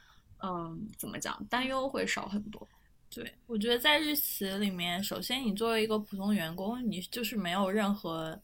[0.42, 2.66] 嗯，怎么讲，担忧会少很多。
[3.14, 8.40] 对，我觉得在日企里面，首先你作为一个普通员工，你就是没有任何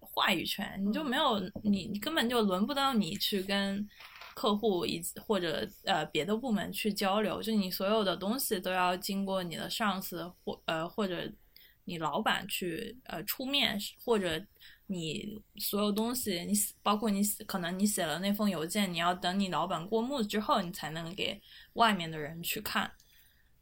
[0.00, 3.88] 话语权，你就没有你你根本就轮不到你去跟。
[4.36, 11.32] 客户以及或者呃别的部门去交流，就你所有的东西都要经过你的上司或呃或者
[11.84, 14.44] 你老板去呃出面，或者
[14.88, 16.52] 你所有东西你
[16.82, 21.40] 包括你可能你写了那封邮件，你要等你老板过目之后，你才能给
[21.74, 22.90] 外面的人去看。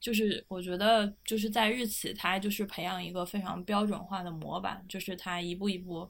[0.02, 6.06] 就是我觉得就是在日企，它就是培养一个非常标准化的模板，就是它一步一步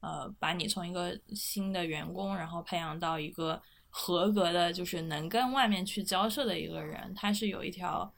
[0.00, 3.60] 呃把你从一个新的员工，然后培养到一个。
[3.94, 8.10] 合格的，就是能跟外面去交涉的一个人，他是有一条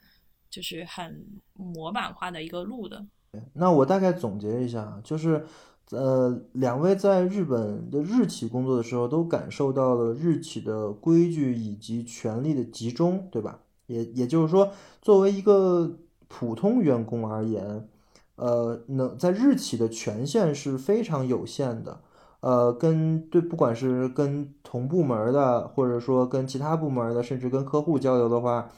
[0.49, 3.05] 就是很模板化的一个路的。
[3.53, 5.45] 那我大概总结一下，就是
[5.91, 13.59] 呃，两位在日本的日企工作的时候，都感受到了日企的规矩以及权力的集中，对吧？
[13.87, 14.71] 也也就是说，
[15.03, 17.89] 作为一个普通员工而言，
[18.37, 22.01] 呃，能在日企的权限是非常有限的。
[22.41, 28.69] 呃，跟对，不管是跟同部门的，或者说跟其他部门的，甚至跟客户交流的话，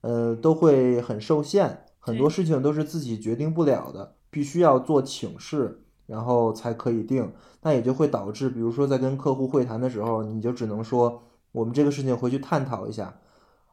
[0.00, 7.32] 呃，都会很受限，很多事情都是自己决定不了的，必须要做请示，然后才可以定。
[7.62, 11.22] 那也就会导致，比如说在跟客户会谈的时候，你就只能说
[11.52, 13.16] 我们这个事情回去探讨一下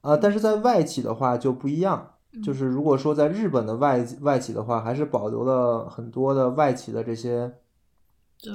[0.05, 0.15] 啊。
[0.15, 7.51] 但是在外企的话就不一样，就是如果说在日本的外外企的话，还是保留了很多的外企的这些。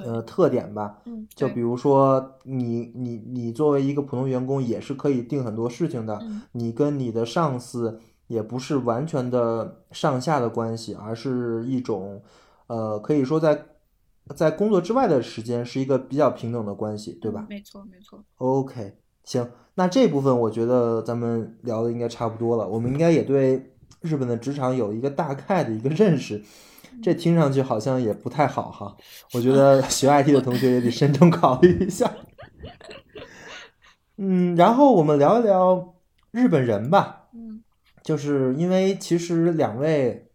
[0.04, 6.20] 呃，特点吧，嗯，就比如说你你你作为一个普通员工也是可以定很多事情的，
[6.52, 7.98] 你跟你的上司
[8.28, 12.22] 也不是完全的上下的关系，而是一种，
[12.68, 13.66] 呃，可以说在
[14.36, 17.46] 在工作之外的时间是一个比较平等的关系，对吧？
[17.48, 18.22] 没错，没错。
[18.36, 26.42] OK，行，那这部分我觉得咱们聊的应该差不多了，我们应该也对日本的职场有一个大概的一个认识。
[27.02, 28.96] 这听上去好像也不太好哈，
[29.32, 32.12] 我觉得 学 IT 的同学也得慎重考虑一下。
[34.18, 35.94] 嗯，然后我们聊一聊
[36.30, 37.28] 日本人吧。
[37.32, 37.62] 嗯，
[38.02, 40.30] 就是因为其实两位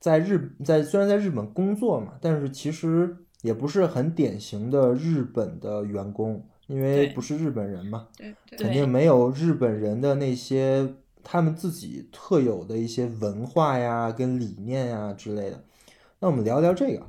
[0.00, 10.94] 在日在虽然在日本工作嘛，但是其实也不是很典型的日本的员工，因为不是日本人嘛，对，肯定没有日本人的那些
[11.24, 15.64] 他们自己特有的一些文化呀、跟理念呀之类的。
[16.20, 17.02] 那我们聊聊这个，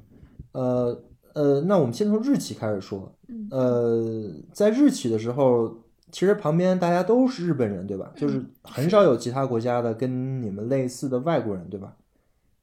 [0.53, 1.03] 呃
[1.34, 3.14] 呃，那我们先从日企开始说。
[3.28, 5.78] 嗯呃，在日企的时候，
[6.12, 8.12] 其实旁边大家都是日本人，对吧？
[8.16, 11.95] 就是很少有其他国家的跟你们类似的外国人，对吧？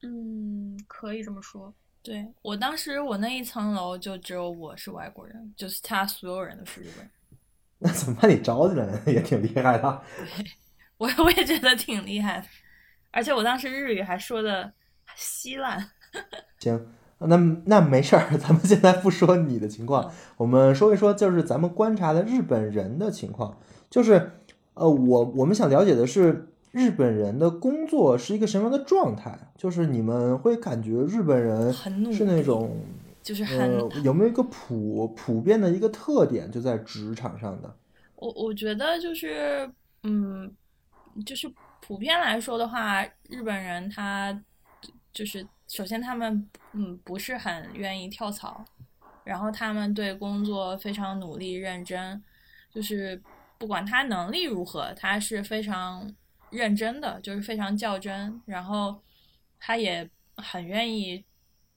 [0.03, 1.73] 嗯，可以这么说。
[2.07, 7.11] 对我当时我那一层楼就只有我是外国人，就是他所有人都是日本人。
[7.79, 9.01] 那怎么把你招进来呢？
[9.07, 10.03] 也挺厉害的。
[10.99, 12.47] 我我也觉得挺厉害的，
[13.11, 14.73] 而且我当时日语还说的
[15.17, 15.91] 稀烂。
[16.61, 16.87] 行，
[17.19, 23.59] 那那没事儿，咱们现在不说你的情况嗯，我们说一说就是咱们观察的日本人的情况。
[23.91, 24.31] 就是
[24.75, 29.35] 呃，我我们想了解的是日本人的工作是一个什么样的状态？
[29.57, 32.77] 就是你们会感觉日本人是那种
[33.23, 37.75] 就是很、呃，有没有一个普普遍的一个特点，就在职场上的？
[38.17, 39.67] 我我觉得就是，
[40.03, 40.55] 嗯，
[41.25, 41.51] 就是
[41.81, 44.39] 普遍来说的话，日本人他
[45.15, 48.63] 就是首先他们嗯不是很愿意跳槽，
[49.25, 52.23] 然后他们对工作非常努力认真，
[52.71, 53.19] 就是
[53.57, 56.07] 不管他能力如何，他是非常
[56.51, 59.03] 认真的，就是非常较真，然后
[59.59, 61.25] 他也很愿意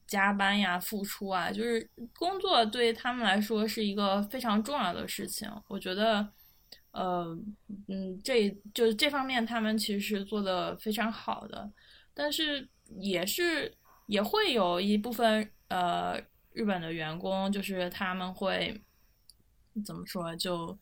[0.06, 5.50] 加班呀、付出啊，就是工作对他们来说是一个非常重要的事情。
[5.68, 6.26] 我觉得，
[6.92, 7.24] 呃，
[7.88, 11.70] 嗯，这就是这方面他们其实做的非常好的，
[12.12, 12.68] 但是
[12.98, 13.72] 也是
[14.06, 16.20] 也会有一部分呃
[16.52, 18.80] 日本的员工，就是他们会
[19.84, 20.76] 怎么说，就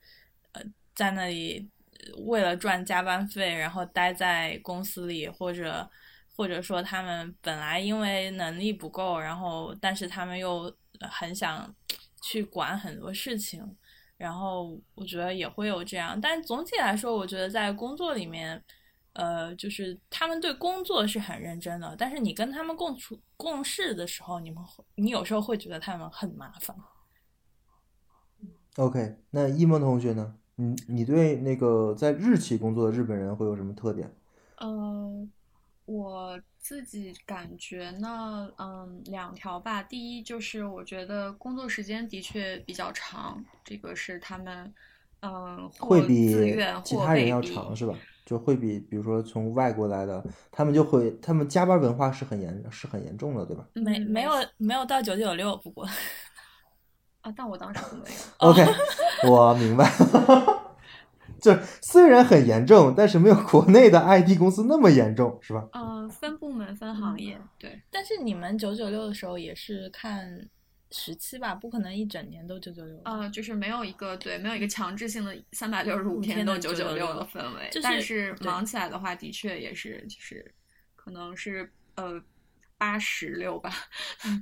[0.53, 0.62] 呃
[0.95, 1.68] 在那里
[2.19, 5.89] 为了赚加班费，然后待在公司里，或者
[6.35, 11.75] 或者说他们本来因为能力不够，然后但是他们又很想
[12.23, 13.65] 去管很多事情，
[14.17, 18.63] 然后我觉得也会有这样，但总体来说，我觉得在工作里面。
[19.15, 26.77] 呃，就是他们对工作是很认真的，但是你跟他们共处共事的时候，你们会你有时候会觉得他们很麻烦。
[28.77, 30.37] OK，那一萌同学呢？
[30.61, 34.13] 你你对那个在日企工作的日本人会有什么特点？
[34.61, 35.31] 嗯，
[35.85, 39.81] 我自己感觉呢，嗯，两条吧。
[39.85, 44.75] 第一就是我觉得工作时间的确比较长，这个是他们，
[45.21, 46.35] 嗯，会比
[46.85, 47.41] 其他人要。
[47.41, 47.95] 长是吧？
[48.27, 55.89] 就会比比如说从外国来的，他们就会他们加班文化是很严是很严重的，对吧没没有没有到九九六，不过
[57.23, 58.16] 啊，但我当时没有。
[58.39, 58.64] ？OK，
[59.29, 59.91] 我明白。
[61.41, 65.69] 就虽然很严重，但是没有国内的 IT 公司那么严重，是吧？
[65.73, 70.49] 嗯，分部门分行业，对，但是你们九九六的时候也是看
[70.91, 73.01] 时期吧，不可能一整年都九九六。
[73.05, 80.53] 呃，就是没有一个对，没有一个强制性的三百六十五五天都九九996六的氛围，就是但是忙起来的话，的确也是就是
[80.97, 82.21] 可能是呃
[82.77, 83.73] 八十六吧，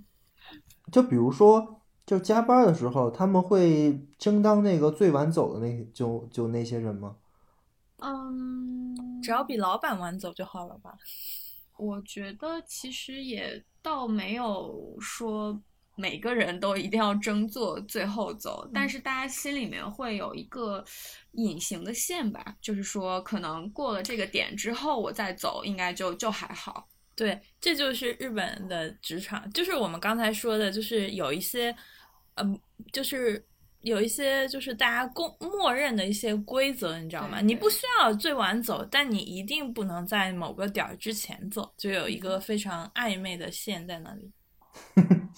[0.91, 7.17] 就比如说，就加班的时候，他们会争当那个最晚走的那就就那些人吗？
[7.99, 10.97] 嗯，只要比老板晚走就好了吧？
[11.77, 15.61] 我觉得其实也倒没有说
[15.97, 20.85] 每个人都一定要争做最后走，但嗯是大家心里面会有一个
[21.33, 26.87] 隐形的线吧，就是说可能过了这个点之后我再走，应该就就还好。
[27.15, 31.75] 对，这就是日本的职场，就是我们刚才说的，就是有一些，
[32.37, 32.59] 嗯，
[32.93, 33.45] 就是
[33.83, 37.41] 有一些就是大家公默认的一些规则，你知道吗？
[37.41, 44.31] 你不需要最晚走，但你一定不能在某个点儿之前走，就有一个非常暧昧的线在那里。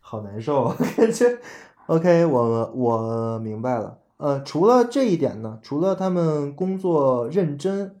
[0.00, 1.38] 好难受啊， 感觉。
[1.86, 3.98] OK，我我明白了。
[4.18, 8.00] 呃，除了这一点呢，除了他们工作认真，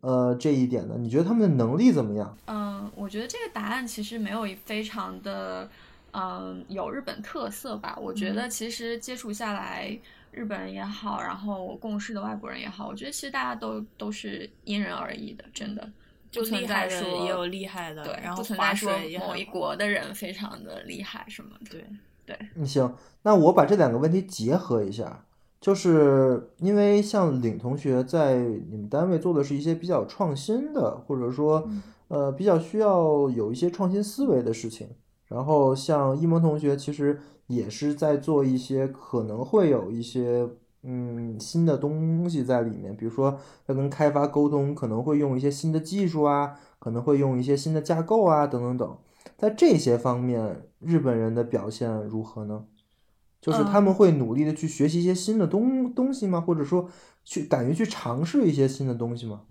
[0.00, 2.36] 呃，这一点呢，你觉得他们的能力怎么样？
[2.46, 5.68] 嗯，我觉得这个答案其实没有非常的，
[6.12, 7.98] 嗯，有日本特色吧。
[8.00, 9.98] 我觉得其实接触下来，
[10.30, 15.90] 日本人也好，然后我共事的外国人也好，我觉得其实大家都都是因人而异的，真的。
[16.30, 21.78] 就厉害的在说也有厉害的，对，然后不存在说某一国的人非常的厉害什么的。
[22.26, 22.38] 对。
[22.54, 25.24] 嗯行，那我把这两个问题结合一下，
[25.58, 34.90] 就是因为像领同学在你们单位做的是一些比较创新的，或者说嗯呃比较需要有一些创新思维的事情。
[35.28, 40.48] 然后像一萌同学其实也是在做一些可能会有一些
[40.82, 48.98] 嗯新的东西在里面，比如说要跟开发沟通，可能会用一些新的技术啊，可能会用一些新的架构啊等等等。
[49.36, 52.64] 在这些方面，日本人的表现如何呢？
[53.40, 56.40] 就是他们会努力的去学习一些新的东东西吗？
[56.40, 56.90] 或者说
[57.24, 59.42] 去敢于去尝试一些新的东西吗？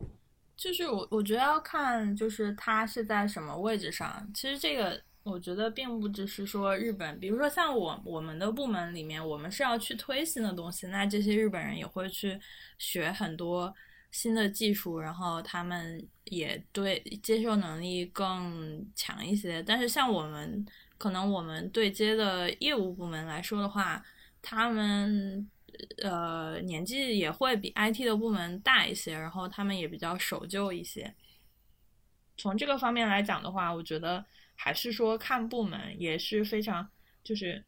[0.58, 4.28] 就是我我觉得要看就是他是在什么位置上。
[4.34, 12.40] 其实这个我觉得并不只是说日本，比如说像我我们的部门里面，我们是要去推新的东西，那这些日本人也会去
[12.78, 13.74] 学很多
[14.12, 19.62] 新的技术，然后他们也对接受能力更强一些。
[19.64, 20.66] 但是像我们
[20.98, 24.04] 可能我们对接的业务部门来说的话，
[24.42, 25.50] 他们。
[26.02, 31.14] 呃，年纪也会比 IT 的部门大一些，然后他们也比较守旧一些。
[32.36, 34.26] 从这个方面来讲的话，我觉得
[34.58, 36.86] 还是说看部门也是非常，
[37.24, 37.64] 就是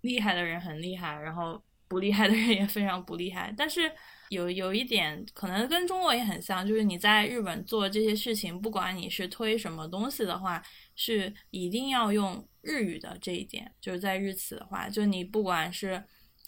[0.00, 3.54] 厉害的人很厉害，然后不厉害的人也非常不厉害。
[3.56, 3.92] 但是
[4.30, 10.60] 有有一点可能跟中国也很像，就是你在日本做这些事情，不管你是推什么东西的话，
[10.96, 13.72] 是一定要用日语的这一点。
[13.80, 16.02] 就是在日企的话，就你不管是。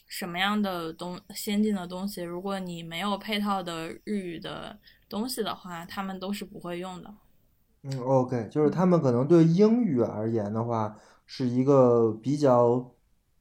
[0.09, 7.13] 什么样的东先进的东西，如果你没有配套的日语的东西的话，他们都是不会用的。
[7.89, 12.93] 嗯，OK，就是他们可能对英语而言的话，是一个比较，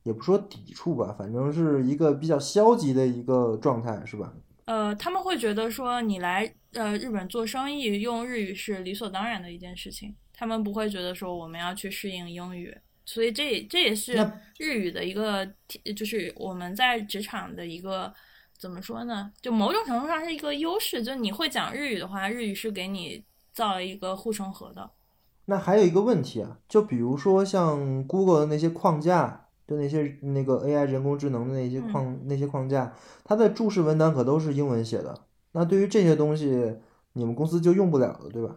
[0.03, 4.31] 也不说抵触吧，反正是一个比较消极的一个状态，是吧？
[4.65, 12.75] 呃，他们会觉得说你来呃日本做生意用日语是理所当然的一件事情，他们不会觉得说我们要去适应英语。
[13.07, 14.13] 所以这这也是
[14.57, 15.47] 日语的一个，
[15.95, 18.11] 就是我们在职场的一个
[18.57, 19.31] 怎么说呢？
[19.41, 21.03] 就某种程度上是一个优势。
[21.03, 23.23] 就你会讲日语的话，日语是给你
[23.55, 24.91] 造了一个护城河的。
[25.45, 32.93] 那还有一个问题啊，就比如说像 Google 的那些框架，就那些那个 AI 人工智能的那些框那些框架，
[33.23, 35.25] 它的注释文档可都是英文写的。
[35.53, 36.77] 那对于这些东西，
[37.13, 38.55] 你们公司就用不了了，对吧？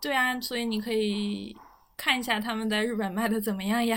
[0.00, 1.56] 对啊，所以你可以。
[1.96, 3.96] 看一下他们在日本卖的怎么样呀？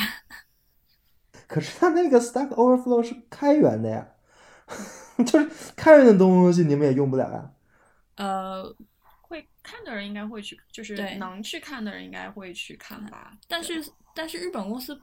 [1.50, 4.08] 可是他那个 Stack Overflow 是开源的呀，
[5.26, 7.52] 就是开源的东西你们也用不了呀。
[8.18, 8.76] 呃，会
[9.70, 13.38] 看的人应该会去，就是能去看的人应该会去看吧。
[13.48, 13.84] 但是
[14.16, 14.98] 但是日本公司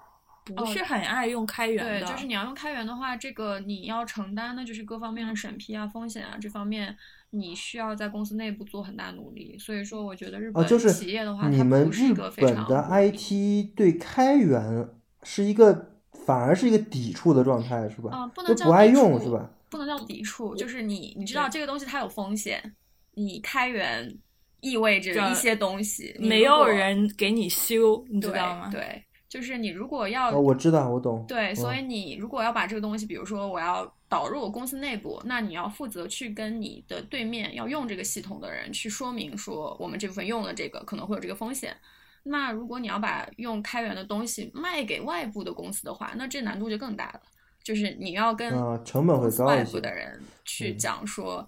[0.44, 6.96] 不是很爱用开源的，对，就是你要用开源的话，这个你要承担的就是各方面的审批啊、风险啊这方面。
[7.36, 14.88] 你需要在公司内部做很大努力，所以说我觉得日本企业的话，你们日本的 IT 对开源
[15.24, 18.10] 是一个反而是一个抵触的状态，是吧？
[18.12, 19.50] 啊，不能叫不爱用是吧？
[19.68, 22.76] 不能叫抵触，就是你你知道这个东西它有风险，
[23.14, 24.16] 你开源
[24.64, 28.70] 意味着一些东西没有人给你修，你知道吗？
[28.72, 29.04] 对。
[29.28, 31.24] 就是你如果要，我知道，我懂。
[31.26, 41.76] 对，所以你如果要把这个东西，比如说我要导入我公司内部，那你要负责去跟你的对面要用这个系统的人去说明说，我们这部分用了这个可能会有这个风险。
[42.22, 47.20] 那如果你要把用开源的东西卖给外部的公司的话，那这难度就更大了。
[47.64, 48.52] 就是你要跟
[48.84, 51.44] 成本会高外部的人去讲说。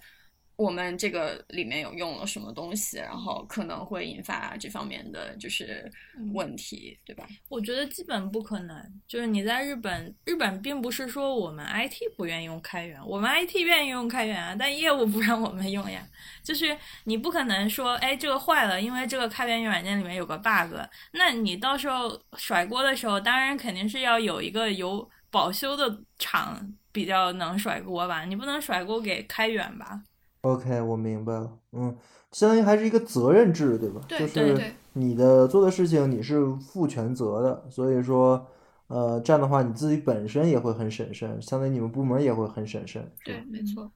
[0.57, 5.91] 我们这个里面有用了什么东西，然后可能会引发这方面的就是
[6.33, 7.27] 问题，对吧？
[7.49, 8.77] 我觉得基本不可能。
[9.07, 16.03] 就是你在日本，日本并不是说我们 IT 不愿意用开源，我们 IT 愿意用开源啊，但业务不让我们用呀。
[16.43, 20.75] 就是你不可能说，哎，这个坏了，因为这个开源软件里面有个 bug，
[21.13, 30.01] 那你到时候甩锅的时候，当然肯定是要有一个有保修的厂比较能甩锅吧，你不能甩锅给开源吧
[30.47, 31.59] ？OK，我明白了。
[31.73, 31.97] 嗯，
[32.31, 34.01] 相当于还是一个责任制，对吧？
[34.07, 38.47] 对就是你的做的事情你是负全责的，所以说，
[38.87, 43.11] 呃，这样的话你自己本身也会很审慎，相当于你们部门也会很审慎。
[43.25, 43.91] 对，没错。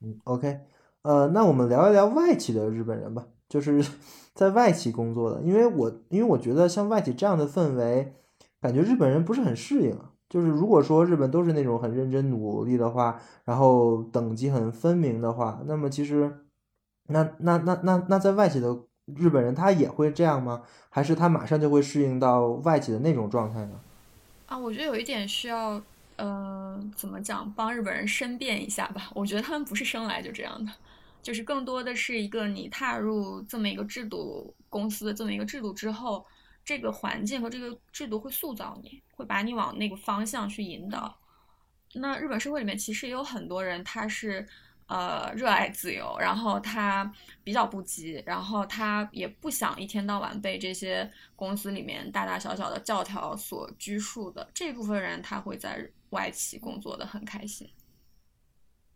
[0.00, 0.60] 嗯，OK，
[1.02, 3.84] 呃，那我们聊一聊外企的日本人吧，就是
[4.34, 8.14] 在外企工作的，因为我因为我觉得像外企这样的氛围，
[8.60, 9.96] 感觉日本人不是很适应。
[10.32, 16.46] 就是如果说日本都是那种很认真努力的话，然后等级很分明的话，那么其实，
[17.08, 18.74] 那那那那那在外企的
[19.14, 20.62] 日本人他也会这样吗？
[20.88, 23.78] 还是他马上就会适应到外企的那种状态呢？
[24.46, 25.78] 啊，我觉得有一点需要，
[26.16, 29.10] 呃，怎么讲，帮日本人申辩一下吧。
[29.14, 30.72] 我觉得他们不是生来就这样的，
[31.20, 36.24] 就是更多的是一个你踏入这么一个制度公司的这么一个制度之后。
[36.64, 41.18] 这个环境和这个制度会塑造你，会把你往那个方向去引导。
[41.94, 44.46] 那日本社会里面其实也有很多人，他是
[44.86, 54.48] 呃热爱自由，然后他比较不羁，然后他也不想一天到晚被这些公司里面大大小小的教条所拘束的。
[54.54, 57.68] 这部分人他会在外企工作的很开心。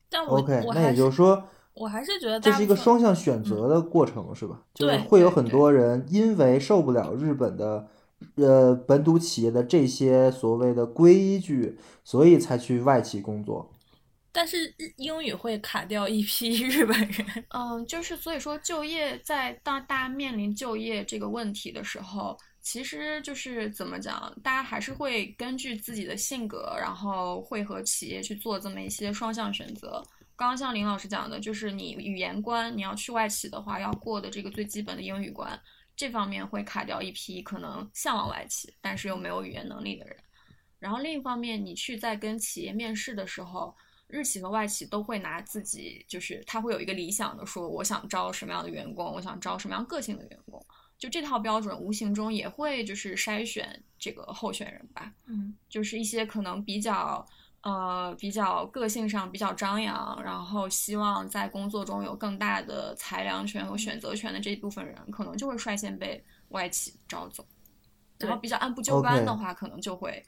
[0.09, 1.49] 但我 OK，那也就是说。
[1.77, 4.63] 我还是觉得这是一个双向选择的过程，是吧？
[4.75, 7.87] 就是会有很多人因为受不了日本的，
[8.37, 13.71] 呃，本土企业的这些所谓的规矩，所以才去外企工作。
[14.33, 17.27] 但是英语会卡掉一批 日本人。
[17.51, 30.03] 嗯，就是所以说就业在当大家面临就业这个问题的时候，其实就是怎么讲，大家还是会根据自己的性格，然后会和企业去做这么一些双向选择。
[30.37, 35.59] 刚刚像林老师讲的，就是你语言关，你要去外企的话，要过的这个最基本的英语关，
[35.97, 40.15] 这方面会卡掉一批可能向往外企，但是又没有语言能力的人。
[40.79, 43.75] 然后另一方面，你去在跟企业面试的时候，
[44.09, 50.63] 日企和外企都会拿自己，就是他会有一个理想的说，我想招什么样的员工，我想招什么样个性的员工，
[50.99, 55.11] 就这套标准无形中也会就是筛选这个候选人吧。
[55.25, 57.27] 嗯，就是一些可能比较。
[57.67, 67.45] 呃，比较个性上比较张扬，然后希望在工作中有更大的裁量权和选择权的这一部分人，可能就会率先被外企招走。
[68.21, 70.25] 然后比较按部就班的话，可能就会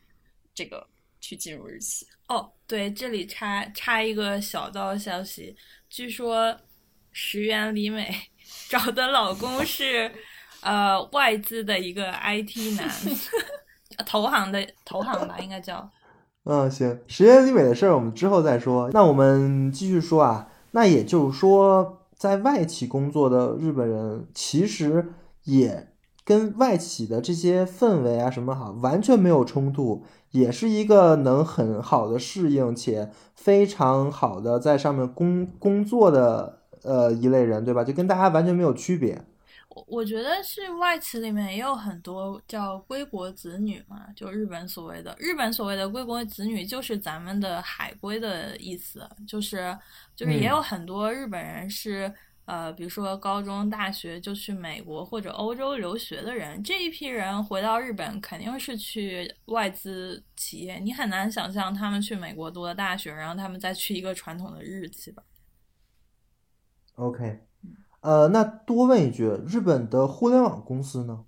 [0.52, 0.84] 这个
[1.20, 2.08] 去进入日企。
[2.26, 5.56] 哦，对，这里插插一个小道消息，
[5.88, 6.58] 据说
[7.12, 8.12] 石原里美
[8.68, 10.12] 找的老公是
[10.60, 12.90] 呃外资的一个 IT 男
[14.04, 15.88] 投行的投行吧，应该叫。
[16.50, 18.88] 嗯，行，石原里美的事儿我们之后再说。
[18.94, 25.12] 那我们继续说啊，那也就是说，在外企工作的日本人，其实
[25.44, 25.88] 也
[26.24, 37.84] 跟外企的这些氛围啊什么好完全没有冲突，也是一个能很好的适应且非常好的在上面工工作的呃一类人，对吧？
[37.84, 39.22] 就跟大家完全没有区别。
[39.86, 49.76] 我觉得是外企里面也有很多叫归国子女嘛，就日本所谓的日本所谓的归国子女，就是咱们的海归的意思，就是
[50.16, 52.12] 就是也有很多日本人是
[52.44, 65.22] 呃，比如说高中、大学就去美国或者欧洲留学的人，这一批人回到日本肯定是去外资企业，你很难想象他们去美国读了大学，然后他们再去一个传统的日企吧。
[66.94, 67.47] OK。
[68.00, 71.24] 呃，那多问一句，日本的互联网公司呢？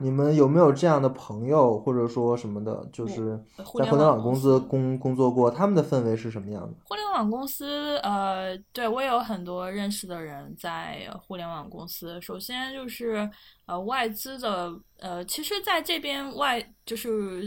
[0.00, 5.50] 你们有没有这样的朋友，或者说什么的，就是在互联网公司工工作过？
[5.50, 6.76] 他们的氛围是什么样的？
[6.84, 12.20] 互联网公司，呃，对我有很多认识的人在互联网公司。
[12.20, 13.28] 首先就是
[13.66, 17.42] 呃外资的，呃，其实在这边外就是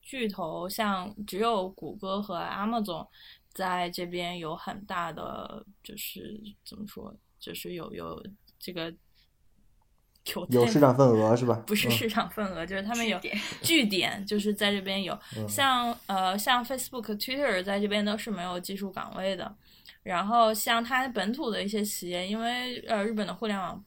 [0.00, 3.04] 巨头，像只有谷歌和 Amazon
[3.52, 7.12] 在这边有很大的，就是怎么说？
[7.40, 8.22] 就是有有
[8.58, 8.94] 这个
[10.26, 11.54] 有有市场份额是吧？
[11.66, 13.18] 不是市场份额，就是他们有
[13.62, 15.18] 据点，就是在这边有。
[15.48, 19.56] 像呃像 Facebook、Twitter 在这边都是没有技术岗位的。
[20.02, 23.82] 然后像它本土的一些企业，因为呃日本的互联网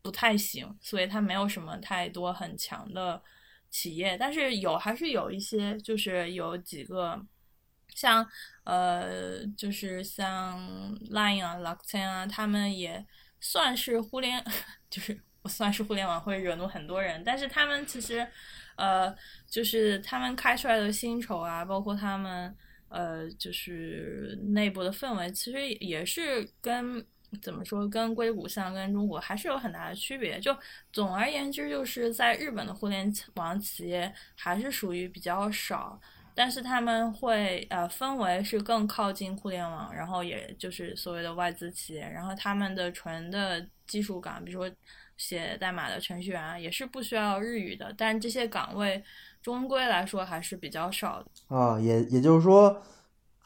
[0.00, 3.20] 不太行，所以它没有什么太多很强的
[3.70, 4.16] 企业。
[4.16, 7.20] 但是有还是有一些，就是有几个。
[7.88, 8.26] 像
[8.64, 10.58] 呃，就是像
[11.10, 13.04] Line 啊、Luxen 啊，他们也
[13.40, 14.44] 算是互联，
[14.90, 18.26] 就是我算是互联网会惹怒很多人，但是他们其实，
[18.76, 19.14] 呃，
[19.46, 22.56] 就是他们开出来的薪酬啊，包括他们
[22.88, 27.04] 呃，就是内部的氛围，其实也是跟
[27.42, 30.38] 怎么说，跟硅谷像跟中国还是有很大的区别。
[30.38, 30.56] 就
[30.92, 36.00] 总而言之，就是在日本的互联网企业还是属于比较少。
[36.34, 44.76] 但是他们会呃分为是更靠近互联网，然后也就是所谓的外资企业，然后他们的纯的技术岗，比如说
[45.16, 49.02] 写代码的程序员，也是不需要日语的，但这些岗位
[49.40, 52.82] 终归来说还是比较少的啊，也也就是说。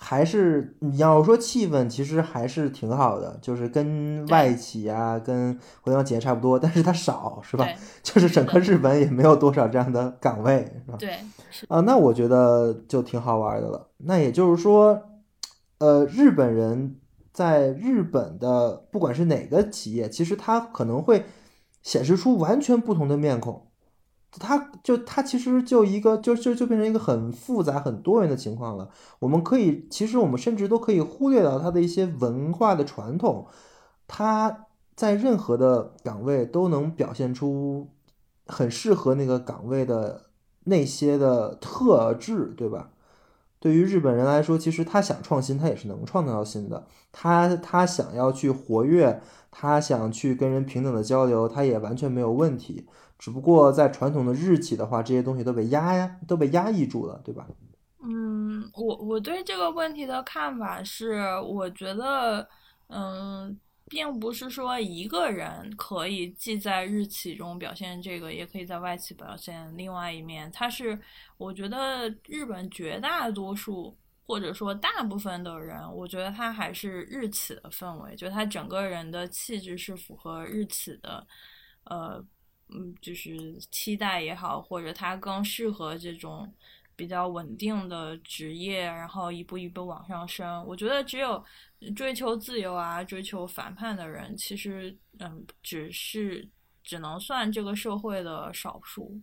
[0.01, 7.67] 还是你要说气氛，其实还是挺好的，就是跟外企啊、跟互联网企业差不多，但是它少，是吧？
[8.03, 10.97] 就是整个日本也没有多少这样的岗位，是吧？
[11.01, 11.19] 对，
[11.67, 13.89] 啊，那我觉得就挺好玩的了。
[13.99, 15.03] 那也就是说，
[15.79, 16.97] 呃，日本人
[17.33, 21.25] 在日本的不管是哪个企业，其实他可能会
[21.83, 23.68] 显示出完全不同的面孔。
[24.33, 28.89] 它就它其实就一个就就就变成一个很复杂很多元的情况了。
[29.19, 33.47] 我们可以其实我们甚至都可以忽略到它的一些文化的传统，
[34.07, 37.89] 它在任何的岗位都能表现出
[38.47, 40.27] 很适合那个岗位的
[40.65, 42.91] 那些的特质，对吧？
[43.61, 46.87] 对于日本人来说，其实他想创新，他也是能创造新的。
[47.11, 49.21] 他他想要去活跃，
[49.51, 52.87] 他想去跟人平等的交流，他也完全没有问题。
[53.19, 57.47] 只不过在传统的日企的话，这些东西都被压呀，都被压抑住了，对吧？
[58.01, 62.49] 嗯，我我对这个问题的看法是，我觉得，
[62.87, 70.49] 嗯，并不是说一个人可以既在日企中表现这个，也可以在外企表现另外一面。
[70.53, 70.99] 它是，
[71.37, 81.27] 我觉得日本绝大多数或者说大部分的人，我觉得他还是日企的氛围，就他整个人的气质是符合日企的，
[81.85, 82.23] 呃，
[82.71, 86.53] 嗯，就是期待也好，或者他更适合这种
[86.95, 90.65] 比较稳定的职业，然后一步一步往上升。
[90.67, 91.43] 我觉得只有
[91.97, 96.47] 追求自由啊、追求反叛的人，其实嗯，只是
[96.83, 99.19] 只能算这个社会的少数。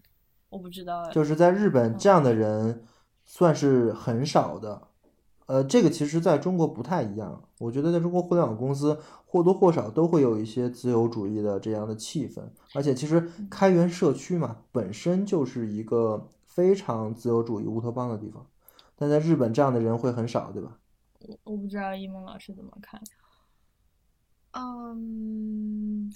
[0.50, 2.86] 我不知道，就是在日本这样的人
[3.26, 4.88] 算是很少的。
[5.48, 7.48] 呃，这个其实在中国不太一样。
[7.60, 12.42] 我觉得在中国互联网公司或多或少都会有一些自由主义的这样的气氛，
[12.74, 18.46] 而且其实开源社区嘛，本身就是一个非常自由主义乌托邦的地方。
[18.96, 20.80] 但在日本这样的人会很少，对吧？
[21.20, 23.02] 我我不知道一萌老师怎么看。
[24.52, 26.10] 嗯，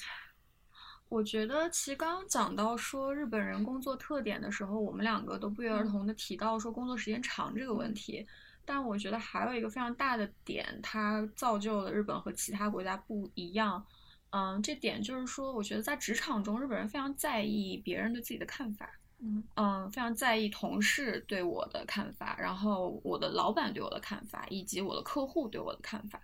[1.07, 8.25] 我觉得其实刚刚讲到说日本人工作特点的时候，我们两个都不约而同的提到说工作时间长这个问题。
[8.69, 13.83] 但我觉得还有一个非常大的点，它造就了日本和其他国家不一样。
[14.29, 18.87] 嗯，这点就是说，我觉得在职场中，日本人非常在意别人对自己的看法。
[19.21, 26.21] 嗯嗯，非常在意同事对我的看法，然后我的老板对我的看法，以及我的客户对我的看法。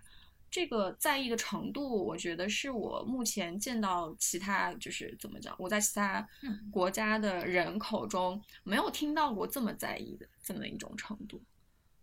[0.48, 6.24] 这个在意的程度，我觉得是我目前见到其他就是怎么讲，我在其他
[6.70, 11.42] 国家的人口中没有听到过这么在意的这么一种程度。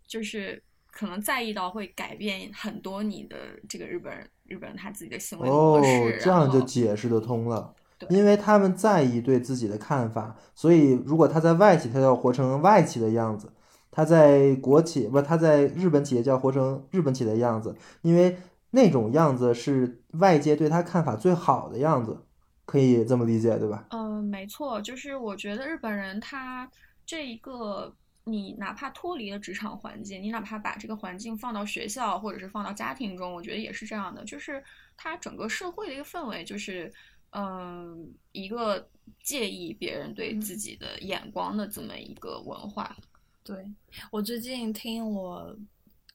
[0.07, 3.37] 就是可能在意到会改变很多你的
[3.67, 5.89] 这个日本人，日本人他自己的行为模式。
[5.89, 7.73] 哦，这样就解释得通了。
[8.09, 13.47] 因为他们在意对自己的看法，所以如果他在外企，他要活成外企的样子；
[13.89, 18.37] 他在国企，不，他在日本企业就要活成日本企业的样子，因为
[18.71, 22.25] 那种样子是外界对他看法最好的样子，
[22.65, 23.85] 可以这么理解，对吧？
[23.91, 26.69] 嗯，没错，就是我觉得日本人他
[27.05, 27.95] 这一个。
[28.25, 34.23] 你哪怕脱离了职场环境，你哪怕把这个环境放到学校或者是放到家庭中，我觉得也是这样的。
[34.23, 34.63] 就是
[34.95, 36.89] 它整个社会的一个氛围，就是
[37.31, 38.89] 嗯，一个
[39.21, 42.95] 介意别人对自己的眼光的这么一个文化。
[43.43, 43.69] 对
[44.09, 45.53] 我最近听我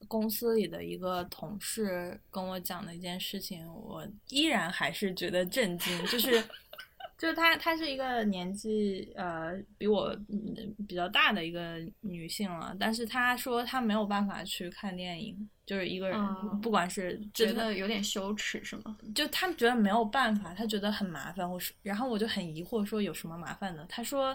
[0.07, 6.43] 公司里的一个同事跟我讲的一件事情，我依然还是觉得震惊，就是。
[7.19, 10.17] 就是她，她是一个年纪呃比我
[10.87, 16.19] 比较大的一个女性了，但是她说她没有办法去看电影，就是一个人，
[16.61, 18.97] 不管是觉得有点羞耻是吗？
[19.13, 21.47] 就她觉得没有办法，她觉得很麻烦。
[21.47, 23.85] 我说，然后我就很疑惑，说有什么麻烦的？
[23.89, 24.33] 她说，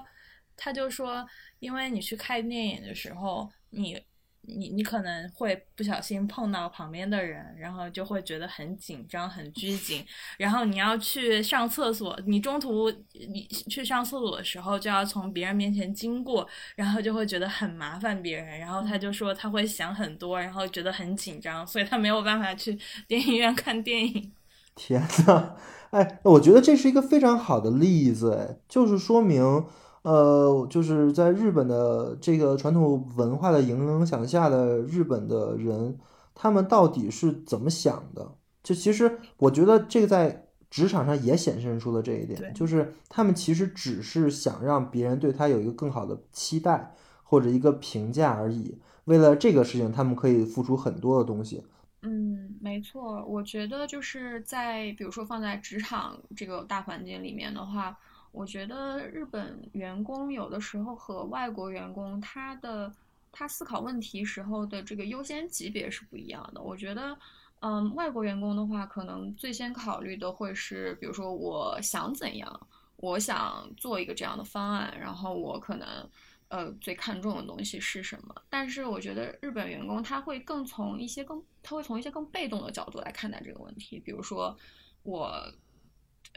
[0.54, 1.26] 她就说，
[1.60, 4.00] 因为你去看电影的时候，你。
[4.46, 10.04] 你你可能会不小心碰到旁边的人，然后就会觉得很紧张、很拘谨。
[10.38, 12.90] 然后你要去上厕所，你中途
[13.28, 18.58] 你去上厕所的时候就要从别人面前经过，然后就会觉得很麻烦别人。
[18.58, 22.78] 然后他就说他会想很多，然后觉得很紧张，所以他没有办法去
[23.08, 24.32] 电影院看电影。
[24.74, 25.54] 天呐，
[25.90, 29.64] 哎，我觉得这是一个非常好的例子，就是说明。
[30.04, 35.98] 呃，就是在日本的这个传统文化的影响下的日本的人，
[36.34, 38.32] 他们到底是怎么想的？
[38.62, 48.78] 就其实我觉得这个在职场上也显现出了这一点，就是他们其实只是想让别人对他有一个更好的期待或者一个评价而已。
[49.04, 51.64] 为了这个事情，他们可以付出很多的东西。
[52.02, 57.96] 嗯，没错，我觉得就是在比如说放在职场这个大环境里面的话。
[58.34, 62.92] 我觉得日本员工有的时候和外国员工他的
[63.30, 66.60] 他思考问题时候的这个优先级别是不一样的。
[66.60, 67.16] 我觉得，
[67.60, 76.10] 嗯，外国员工的话，可能最先考虑的会是，比如说我想怎样，我想做一个这样的方案，然后我可能，
[76.48, 78.34] 呃，最看重的东西是什么？
[78.50, 84.00] 但是我觉得日本员工他会更从一些更他会从一些更被动的角度来看待这个问题。
[84.00, 84.56] 比如说，
[85.04, 85.32] 我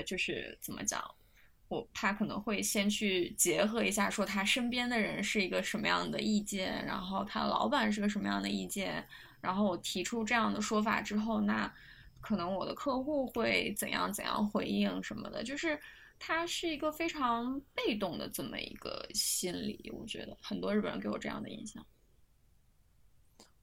[0.06, 1.04] 就是怎么讲？
[1.70, 9.06] 我他可能会先去结合一下，说他身边的人是一个什么样的意见，然后他老板是个什么样的意见，
[9.42, 11.72] 然后我提出这样的说法之后，那
[12.22, 15.80] 可能我的客户会怎样怎样回应什么的，就是
[16.18, 21.86] 他是一个非常被动的这么一个心理，我觉得很多日本人给我这样的印象。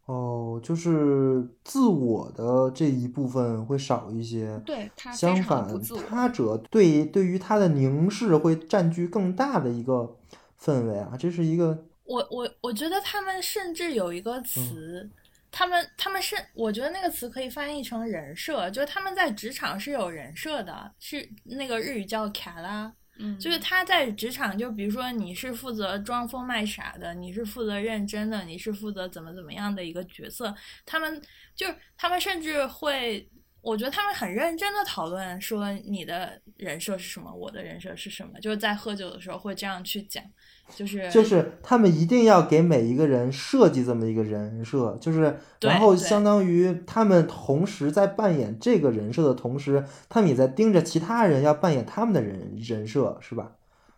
[0.06, 5.66] 哦，就是自我的这一部分会少一些，对他相反，
[6.08, 10.16] 他者对对于他的凝视会占据更大的一个
[10.60, 11.86] 氛围啊，这是一个。
[12.04, 15.08] 我我我觉得他们甚至有一个词，
[15.50, 30.54] 他们他们是我觉得那个词可以翻译成人设，就是他们在职场是有人设的，是那个日语叫卡拉，嗯，就是他在职场，就比如说你是负责装疯卖傻的，你是负责认真的，你是负责怎么怎么样的一个角色，
[30.84, 31.22] 他们
[31.54, 33.28] 就他们甚至会，
[33.60, 40.24] 我觉得他们很认真的讨论说你的人设是什么，我的人设是什么，就是在喝酒的时候会这样去讲，
[40.68, 53.52] 就是就是他们一定要给每一个人设计这么一个人设，就是然后相当于他们同时在扮演这个人设的同时，他们也在盯着其他人要扮演他们的人人设，是吧？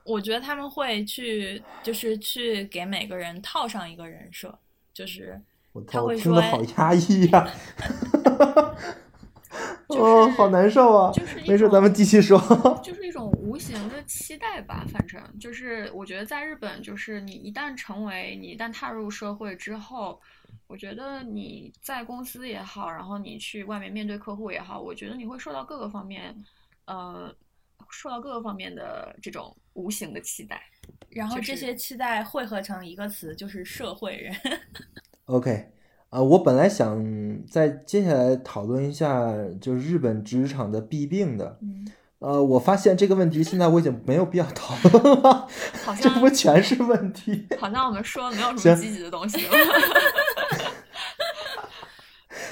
[0.05, 4.57] 我觉得他们会去就是去给每个人套上一个人设，
[4.93, 5.41] 就是
[5.73, 7.49] 我操，我他会说听得好压抑呀
[9.89, 11.13] 就是哦，好难受啊！
[11.13, 12.39] 就是一没事，种咱们继续说。
[12.83, 20.21] 就是一种无形的期待吧，反正就是我觉得在日本，就是你一旦成为你一旦踏入社会之后，
[20.67, 26.35] 我觉得你在公司也好，然后你去外面面对客户也好，我觉得你会受到各个方面，
[26.87, 27.35] 呃，
[27.91, 30.63] 受到各个方面的这种无形的期待。
[31.09, 34.35] 然后这些期待汇合成一个词，就是社会人。
[35.27, 35.71] OK，
[36.11, 37.05] 呃，我本来想
[37.51, 41.87] 在接下来讨论一下就是日本职场的弊病的，嗯，
[42.21, 45.47] 呃，我发现这个问题现在我已经没有必要讨论了，
[45.85, 47.47] 好这不全是问题。
[47.59, 49.53] 好像我们说没有什么积极的东西 了。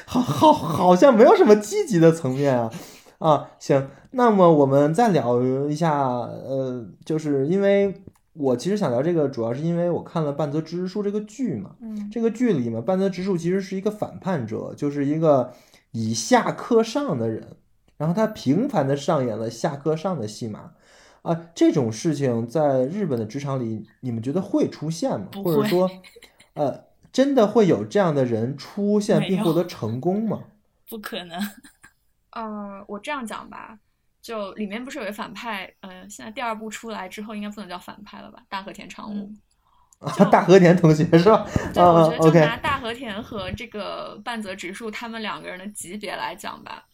[0.07, 2.71] 好好好像没有什么积极的层面啊
[3.19, 8.03] 啊，行，那么我们再聊一下，呃，就是因为
[8.35, 15.53] 我其实想聊这个，主要是因为我看了半泽直树这个剧嘛，嗯这个剧里嘛，半泽直树其实是一个反叛者，就是一个
[15.93, 17.57] 以下克上的人，
[17.97, 20.73] 然后他频繁的上演了下克上的戏码。
[21.23, 25.29] 啊，这种事情在日本的职场里，你们觉得会出现吗？
[25.33, 25.91] 不会或者说，
[26.53, 30.43] 呃，真的会有这样的人出现并获得成功吗？
[30.91, 31.41] 不可能。
[32.33, 33.79] 呃，我这样讲吧，
[34.25, 38.39] 就里面不是有一个反派，呃，现在第二部出来之后，应该不能叫反派了吧？
[38.49, 39.15] 大和田常务。
[39.15, 39.39] 嗯
[40.01, 41.47] 啊， 大和田同学是吧？
[41.75, 46.85] 对，我啊觉得就拿大和田和这个半泽直树他们两个人的级别来讲吧，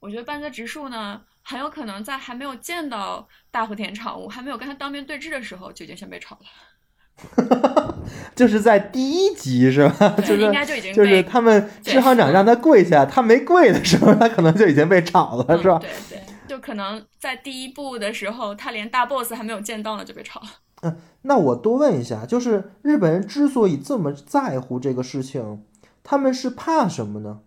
[0.00, 8.02] 我觉得半泽直树呢，很有可能在还没有见到大和田常务，还没有跟他当面对质的时候，就已经先被炒了。
[8.34, 10.14] 就是在第一集是吧？
[10.18, 15.88] 就是应该就已经就是被他们支行长让他跪下，他没跪的时候，他可能就已经被炒了，是吧嗯？
[16.08, 16.22] 对对，
[16.52, 20.46] 就可能在第一部的时候，他连大 boss 还没有见到呢，就被炒了。
[20.82, 25.64] 嗯那我多问一下，就是日本人之所以这么在乎这个事情，
[26.02, 27.40] 他们是怕什么呢？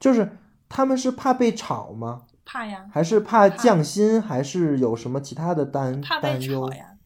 [0.00, 0.36] 就是
[0.68, 2.22] 他们是怕被炒吗？
[2.44, 4.20] 怕呀，还是怕降薪？
[4.20, 6.68] 还是有什么其他的担怕担忧？
[6.72, 6.96] 呀。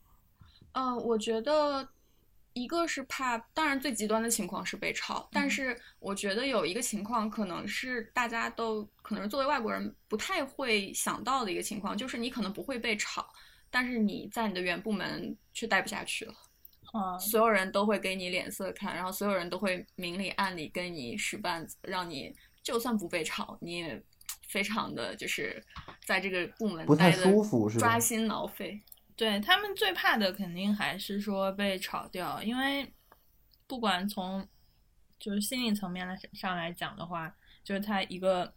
[0.73, 1.87] 嗯，我觉得
[2.55, 5.51] 一个是怕，当然最极端的情况是被炒，但嗯。
[5.51, 13.29] 是我觉得有一个情况可能是大家都可能是作为外国人不太会想到的一个情况，就是你可能不会被炒，
[13.71, 16.35] 但是你在你的原部门却待不下去了，
[16.95, 22.33] 嗯，所有人都会给你脸色看，然后所有人都会明里暗里跟你使绊子，让你
[22.63, 24.01] 就算不被炒，你也
[24.47, 25.61] 非常的就是
[26.07, 27.89] 在这个部门不太待的舒服是吧？
[27.89, 28.81] 抓心挠肺。
[29.17, 32.93] 对他们最怕的肯定还是说被炒掉，因为
[33.67, 34.47] 不管从
[35.21, 38.53] 就是心理层面来上来讲的话，就是他一个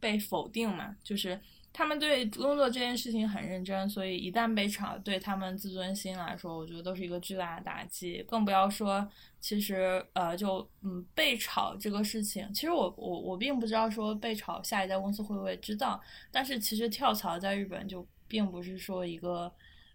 [0.00, 1.38] 被否定嘛，就是
[1.72, 8.22] 他们对工作这件事情很认真，所以一旦被炒，对他们自尊心来说，我觉得都是一个巨大的打击。
[8.24, 9.06] 更不要说，
[9.40, 19.52] 其实呃，就嗯被炒这个事情，其实我我我并不知道说被炒下一家公司会不会知道，但是其实跳槽在日本就并不是说一个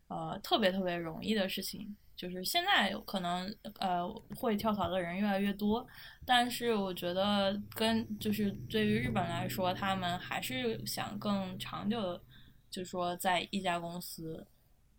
[0.08, 1.96] 呃特别特别容易的事情。
[2.16, 5.86] 就是现在可能呃会跳槽的人越来越多，
[6.26, 12.20] 但是我觉得跟就是对于日本来说，他们还是想更长久的，
[12.72, 14.44] 就是说在一家公司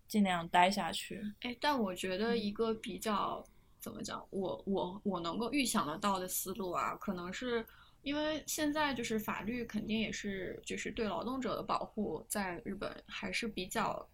[0.07, 1.21] 尽量待下去。
[1.41, 3.45] 哎，但我觉得嗯一个比较
[3.81, 7.67] 怎么讲，我我我能够预想得到的思路啊，可能是
[8.03, 14.09] 因为现在就是法律肯定也是就是对劳动者的保护，在日本还是比较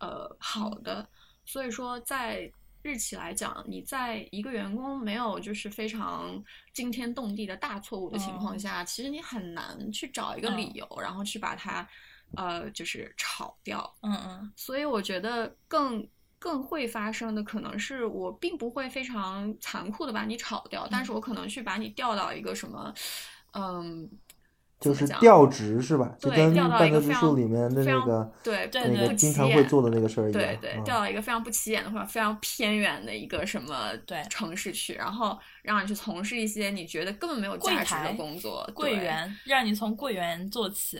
[0.00, 1.08] 呃好的，
[1.44, 2.50] 所以说在。
[2.82, 6.42] 日企来讲，你在一个员工没有就是非常
[6.72, 8.58] 惊天动地的大错误的情况嗯。
[8.58, 10.74] 下，其实你很难去找一个理嗯。
[10.76, 11.86] 由，然后去把它
[12.38, 13.94] 呃就是炒掉。
[14.00, 14.52] 嗯嗯。
[14.56, 22.94] 所以我觉得更更会发生的可能是我并不会非常残酷的把你炒掉，但是我可能去把你调到一个什么，
[23.52, 24.10] 嗯，
[24.80, 26.10] 就是调职是吧？
[26.18, 30.42] 就跟对调到半泽直树一个非常里面的非常那个对对那个不经起眼常会做的那个事儿一样。
[30.42, 40.98] 对对，啊调到一个非常不起眼的或者非常偏远的一个什么对城市去，然后让你去从事一些你觉得根本没有价值的工作，柜员让你从柜员做起，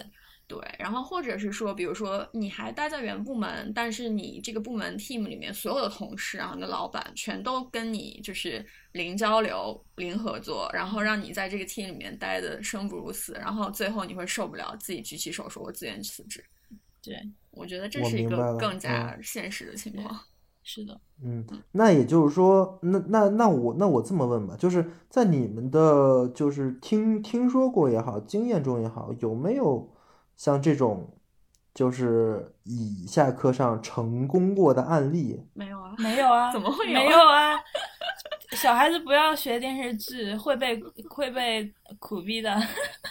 [0.51, 16.44] 对，然后或者是说，比如说你还待在原部门，但是你这个部门 team 里面所有的同事，然后你的老板全都跟你就是零交流、零合作，然后让你在这个 team 里面待的生不如死，然后最后你会受不了，自己举起手说“我自愿辞职”。
[17.01, 17.14] 对，
[17.53, 20.12] 我觉得这是一个更加嗯现实的情况。
[20.62, 29.90] 是的，嗯，那也就是说，那那那我那我这么问吧，就是在你们的就是听听说过也好，经验中也好，有没有
[30.41, 31.07] 像这种
[31.74, 35.38] 就是以下课上成功过的案例？
[35.53, 37.61] 没有啊，没有啊， 怎么会有没有啊？
[38.53, 42.59] 小孩子不要学电视剧，会被会被苦逼的，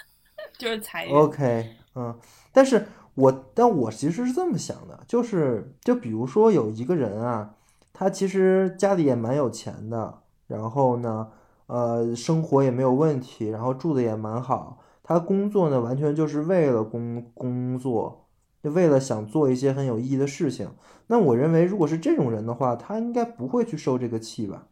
[0.58, 1.16] 就是裁员。
[1.16, 2.18] OK，嗯，
[2.52, 7.54] 但是我但我其实是这么想的，就是就比如说有一个人啊，
[7.94, 11.30] 他其实家里也蛮有钱的，然后呢，
[11.68, 14.79] 呃，生活也没有问题，然后住的也蛮好，
[15.10, 18.30] 他工作呢完全就是为了工工作，
[18.62, 20.72] 就为了想做一些很有意义的事情。
[21.08, 24.68] 那我认为，如果是这种人的话，他应该不会去受这个气吧？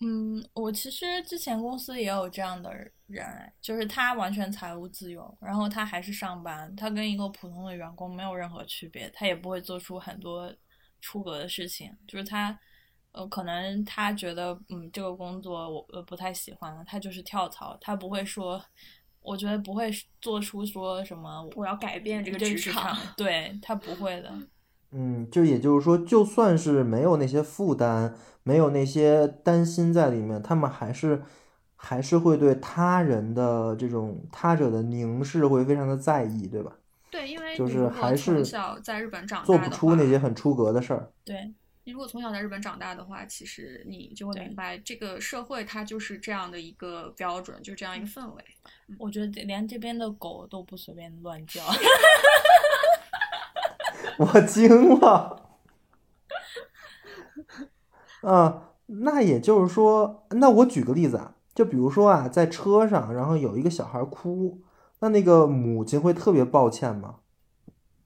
[0.00, 2.72] 嗯，我其实之前公司也有这样的
[3.08, 3.26] 人，
[3.60, 10.54] 就是他完全财务自由，然后他还是上班，他跟一个普通的员工没有任何区别，他也不会做出很多
[11.00, 12.56] 出格的事情，就是他，
[13.10, 18.64] 呃，可能他觉得，嗯，这个工作我不太喜欢了，他就是跳槽，他不会说，
[19.24, 24.30] 我觉得不会做出说什么我要改变这个这职场场，对他不会的，
[24.92, 31.22] 嗯，就也就是说，就算是没有那些负担，没有那些担心在里面，他们还是
[31.74, 36.72] 还是会对他人的这种他者的凝视会非常的在意，对吧？
[37.10, 41.10] 对，因为就是还是从小在日本长做不大的话，出那些很出格的事儿。
[41.24, 41.52] 对。
[41.84, 48.42] 你如果从小在日本长大的话，其实你就会明白，这个社会它就是这样的一个标准，就这样一个氛围。
[48.98, 51.62] 我觉得连这边的狗都不随便乱叫。
[54.18, 55.42] 我惊了。
[58.22, 64.62] 啊，那也就是说，那我举个例子啊，就比如说啊，在车上，然后有一个小孩哭，
[65.00, 67.16] 那那个母亲会特别抱歉吗？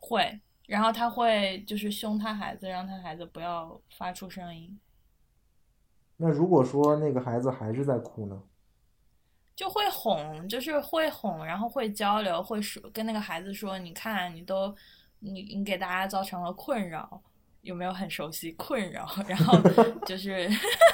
[0.01, 4.79] 会，然后他会就是凶他孩子，让他孩子不要发出声音，
[6.19, 8.39] 那如果说那个孩子还是在哭呢？
[9.57, 14.77] 就会哄，就是会哄，然后会交流，会说跟那个孩子说，你看你都
[15.21, 17.21] 你你给大家造成了困扰，
[17.63, 19.09] 有没有很熟悉困扰？
[19.27, 19.59] 然后
[20.05, 20.47] 就是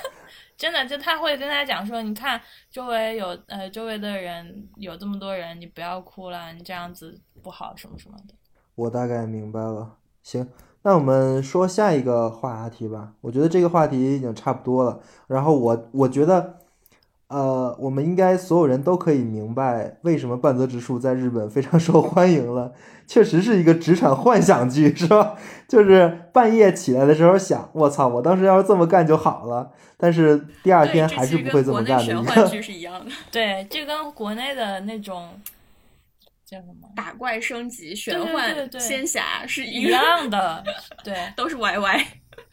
[0.57, 8.35] 真的，就他会跟他讲说，你看周围有呃周围的人有这么多人，你不要哭了，你这样子不好什么什么的。
[8.75, 9.95] 我大概明白了。
[10.23, 10.49] 行，
[10.83, 13.13] 那我们说下一个话题吧。
[13.21, 15.01] 我觉得这个话题已经差不多了。
[15.27, 16.57] 然后我我觉得，
[17.29, 22.73] 呃，我们应该所有人都可以明白为什么半泽直树在日本非常受欢迎了。
[23.07, 25.35] 确实是一个职场幻想剧，是吧？
[25.69, 29.71] 就是半夜起来的时候想，我操，我当时要是这么干就好了。
[29.99, 32.49] 但是第二天还是不会这么干的一玄幻个。
[32.49, 35.29] 剧是一样的， 对，这跟国内的那种
[36.45, 40.63] 叫什么打怪升级、玄对对幻对对仙侠是一，样的，
[41.03, 41.33] 对。
[41.37, 42.05] 都是 YY。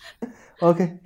[0.61, 0.99] OK，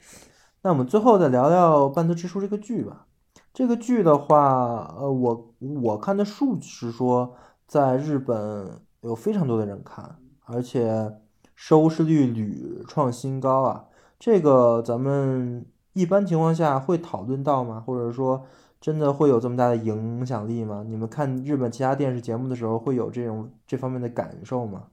[0.62, 3.08] 那我们最后再聊聊《半泽直树》这个剧吧。
[3.54, 11.14] 这个剧的话，呃，我我看的数据是说，在日本有非常多的人看，而且
[11.56, 13.86] 收视率屡创新高啊。
[14.20, 17.80] 这个咱们一般情况下会讨论到吗？
[17.80, 18.46] 或者说，
[18.86, 20.86] 真的会有这么大的影响力吗？
[20.88, 24.90] 你们看日本其他电视节目的时候，会有这种这方面的感受吗？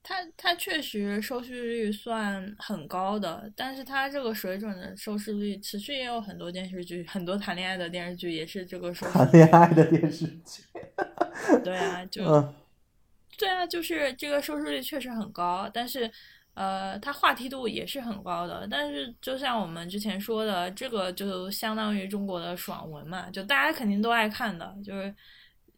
[0.00, 9.32] 它它确实收视率算很高的，但是它这个水准的收视率，持续也有很多电视剧，很多谈恋爱的电视剧也是这个收视谈。
[9.32, 10.62] 恋爱的电视剧，
[11.64, 12.54] 对啊，就嗯。
[13.36, 16.08] 对啊，就是这个收视率确实很高，但是，
[16.54, 18.66] 呃，它话题度也是很高的。
[18.70, 24.74] 但是，就像我们之前说的，这个就相当于中国的爽文嘛，就大家肯定都爱看的。
[24.84, 25.14] 就是，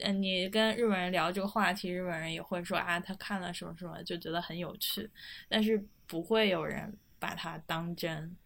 [0.00, 5.10] 嗯，你跟日本人聊这个话题，日本人也会说啊，他看了什么什么，就觉得很有趣，
[5.48, 8.36] 但是不会有人把它当真。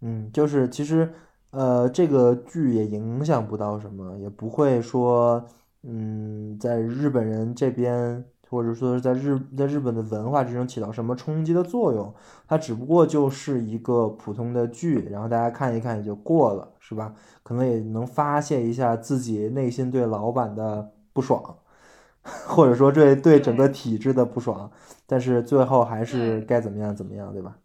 [0.00, 1.12] 嗯，就是其实，
[1.50, 5.46] 呃，这个剧也影响不到什么，也不会说，
[5.82, 12.14] 嗯，在日本人这边，或者说是在日在日本的文化之中起到什么冲击的作用。
[12.48, 17.14] 它只不过就是一个普通的剧，然后大家看一看也就过了，是吧？
[17.42, 21.58] 可能也能发泄一下自己内心对老板的不爽，
[22.22, 24.70] 或者说对对整个体制的不爽，
[25.06, 27.56] 但是最后还是该怎么样怎么样，对吧？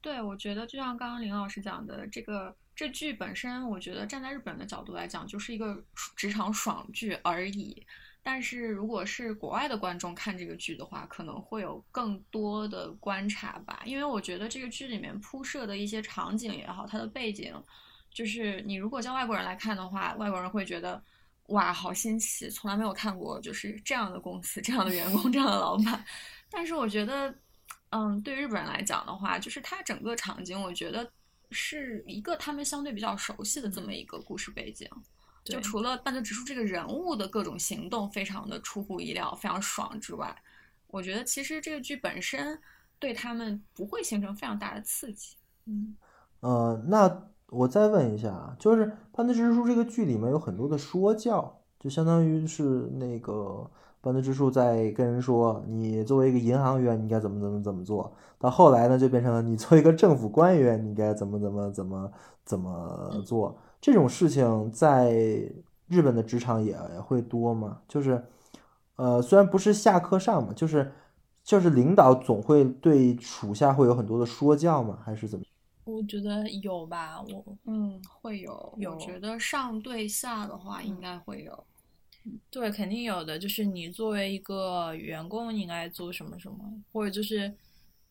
[0.00, 5.82] 对，我觉得就像刚刚林老师讲的，这个这剧本身，我觉得站在日本的角度来讲，就是一个
[6.14, 7.82] 职场爽剧而已。
[8.26, 17.54] 但是如果是国外的观众看这个剧的话，可能会有更多的观察吧，因为我觉得这个剧里面铺设的一些场景也好，它的背景，
[18.10, 21.00] 就是你如果叫外国人来看的话，外国人会觉得
[21.48, 26.02] 哇，好新奇，从来没有看过就是这样的公司、这样的员工、这样的老板。
[26.48, 27.32] 但是我觉得，
[27.90, 31.12] 嗯，对日本人来讲的话，就是它整个场景，我觉得
[31.50, 34.88] 是一个他们相对比较熟悉的这么一个故事背景。
[35.44, 40.34] 就除了半泽直树这个人物的各种行动非常的出乎意料、非常爽之外，
[40.86, 42.58] 我觉得其实这个剧本身
[42.98, 45.36] 对他们不会形成非常大的刺激。
[45.66, 45.94] 嗯，
[46.40, 52.62] 呃，那我再问一下啊，就是半泽直树这个剧里面有很多的说教，就相当于是
[52.94, 53.70] 那个
[54.00, 58.16] 半泽直树在跟人说，你作为一个银行员，你应该怎么怎么怎么做。
[58.38, 62.12] 到后来呢，就变成了你作为一个政府官员，你该怎么怎么怎么
[62.44, 63.58] 怎么做。
[63.84, 65.12] 这种事情在
[65.88, 67.82] 日本的职场也会多吗？
[67.86, 68.24] 就是，
[68.96, 70.90] 呃，虽然不是下课上嘛，就是
[71.42, 75.44] 就是领导总会对属下会有很多的说教嘛，还是怎么？
[75.84, 81.66] 我觉得有吧，我嗯会有，有觉得上对下的话应该会有，
[82.48, 83.38] 对，肯定有的。
[83.38, 86.56] 就是你作为一个员工应该做什么什么，
[86.90, 87.52] 或者就是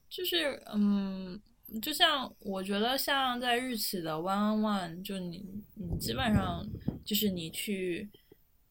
[0.07, 1.41] 就是嗯。
[1.81, 5.43] 就像我觉得，像在日企的 one on one，就你
[5.75, 6.63] 你基本上
[7.03, 8.09] 就是你去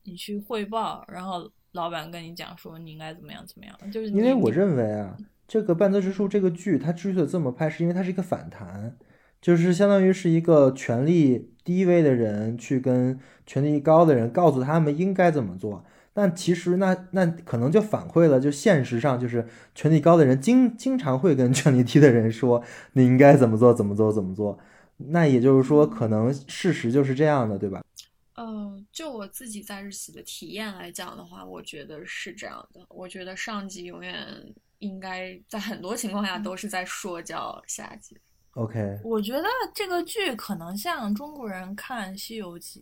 [0.05, 5.17] 你去汇报，然后老板跟你讲说你应该怎么样怎么样，就是因为我认为啊，
[5.49, 8.97] 这个半泽直树这个剧它之所以这么拍，是因为它是一个反弹，
[9.41, 15.85] 就是相当于是一个权力低微的人去跟权力高的人告诉他们应该怎么做。
[16.15, 24.59] 但其实那那可能就反馈了，就现实上就是权力高的人经经常会跟权力低的人说你应该怎么做怎么做怎么做，
[24.99, 27.83] 那也就是说可能事实就是这样的，对吧？
[28.35, 32.81] 呃，就我自己在日企的体验来讲的话，我觉得是这样的。
[32.89, 34.17] 我觉得上级永远
[34.79, 38.17] 应该在很多情况下都是在说教下级。
[38.55, 39.45] OK，我觉得
[39.75, 42.81] 这个剧可能像中国人看《西游记》。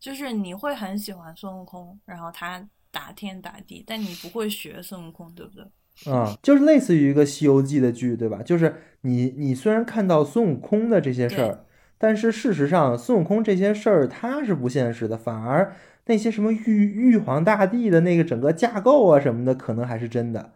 [0.00, 5.64] 就是你会很喜欢孙悟空，然后他打天打地，但你不会学孙悟空，对不对？
[6.10, 8.42] 啊，就是类似于一个《西游记》的剧，对吧？
[8.42, 11.66] 就是你你虽然看到孙悟空的这些事儿，
[11.98, 15.76] 但是事实上孙悟空这些事儿他是不现实的，反而
[16.06, 20.54] 那些什么玉玉皇大帝的那个整个架构啊什么的，可能还是真的。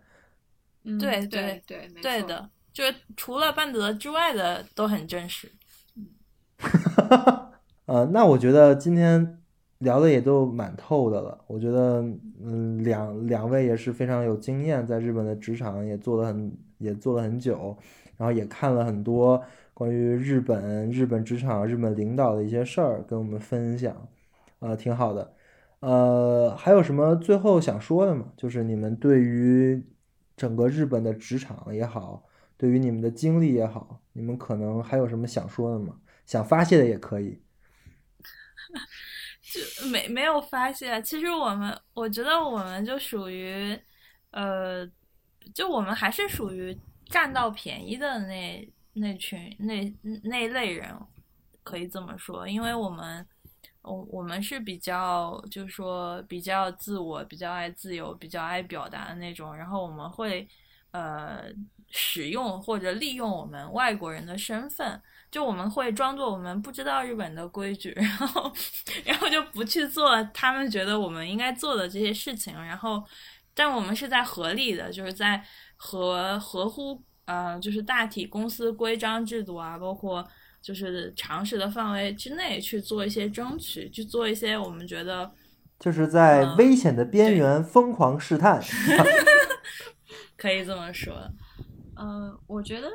[0.98, 5.52] 对对对，对的，就是除了半泽之外的都很真实。
[7.86, 9.38] 呃，那我觉得今天
[9.78, 11.44] 聊的也都蛮透的了。
[11.46, 12.02] 我觉得，
[12.42, 17.76] 嗯，两两位也是非常有经验，在日本的职场也做了很也做了很久，
[18.16, 19.42] 然后也看了很多
[19.74, 23.94] 关于日本、日本职场、日本领导的一些事儿，跟我们分享，
[24.60, 25.34] 呃，挺好的。
[25.80, 28.32] 呃，还有什么最后想说的吗？
[28.34, 29.84] 就是你们对于
[30.36, 32.24] 整个日本的职场也好，
[32.56, 35.96] 对于你们的经历也好，你们可能还有什么想说的吗？
[36.24, 37.43] 想发泄的也可以。
[39.78, 43.78] 就没没有发现，其实我们我觉得我们就属于，
[44.30, 44.86] 呃，
[45.54, 50.90] 就我们还是属于占到便宜的那那群那那类人，
[51.62, 53.26] 可以这么说，因为我们
[53.82, 60.48] 我我们是比较就是说比较自我、比较爱自由、比较爱表达的那种，然后我们会
[60.94, 61.42] 呃
[61.90, 65.02] 使用或者利用我们外国人的身份。
[65.30, 68.52] 就我们会装作我们不知道日本的规矩，然后，
[69.04, 73.02] 然后就不去做他们觉得我们应该做的这些事情，然后，
[73.52, 75.42] 但我们是在合理的，就是在
[75.74, 80.24] 合合乎呃，就是大体公司规章制度啊，包括
[80.62, 85.28] 就是常识的范围之内去做一些争取，去做一些我们觉得
[85.80, 88.62] 就是在危险的边缘疯狂试探
[90.44, 91.26] 可以这么说，
[91.96, 92.90] 嗯，我觉得。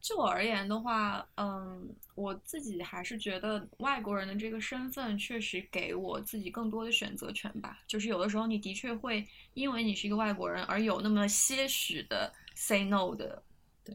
[0.00, 7.82] 就我而言的话，嗯，我自己还是觉得外国人的这个身份确实给我自己更多的选择权吧。
[7.88, 13.42] 就是有的时候你的确会因为你是一个外国人而有那么些许的 say no 的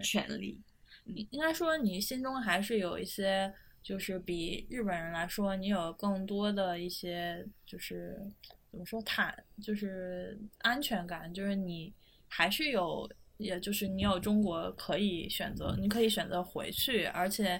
[0.03, 0.59] 权利。
[1.05, 3.49] 你应该说你心中还是有一些，
[3.81, 8.21] 就是比日本人来说，你有更多的一些，就是
[8.69, 9.33] 怎么说坦，
[9.63, 11.93] 就是安全感，就是你
[12.31, 13.07] 还是有。
[13.37, 17.59] 也就是你有中国可以选择，你可以选择回去，而且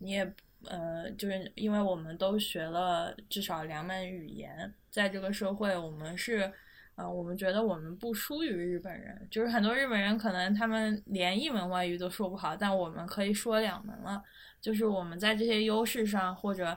[0.00, 0.34] 你也
[0.64, 6.50] 呃，就是因为我们都学了至少两门语言，在这个社会，我们是
[6.94, 14.24] 呃，我们觉得我们不输于日本人，就是很多日本人可能他们连一门外语都说不好，但我们可以说两门了，
[14.62, 16.74] 就是我们在这些优势上或者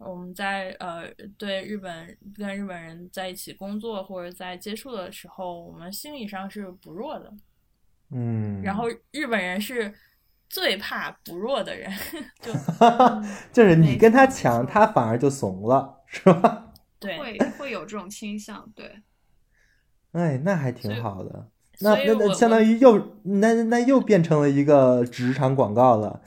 [0.00, 1.04] 我们在呃
[1.36, 7.32] 对日本跟日本人在一起工作或者在接触的时候，我们心理上是不弱的。
[8.10, 9.92] 嗯，然后日本人是
[10.48, 11.92] 最怕不弱的人，
[12.42, 12.52] 就
[13.52, 16.72] 就是你跟他没错抢，他反而就怂了，是吧？
[16.98, 19.02] 对，会会有这种倾向，对。
[20.12, 21.48] 哎，那还挺好的。
[21.82, 26.20] 那那那相当于又那那又变成了一个职场广告了。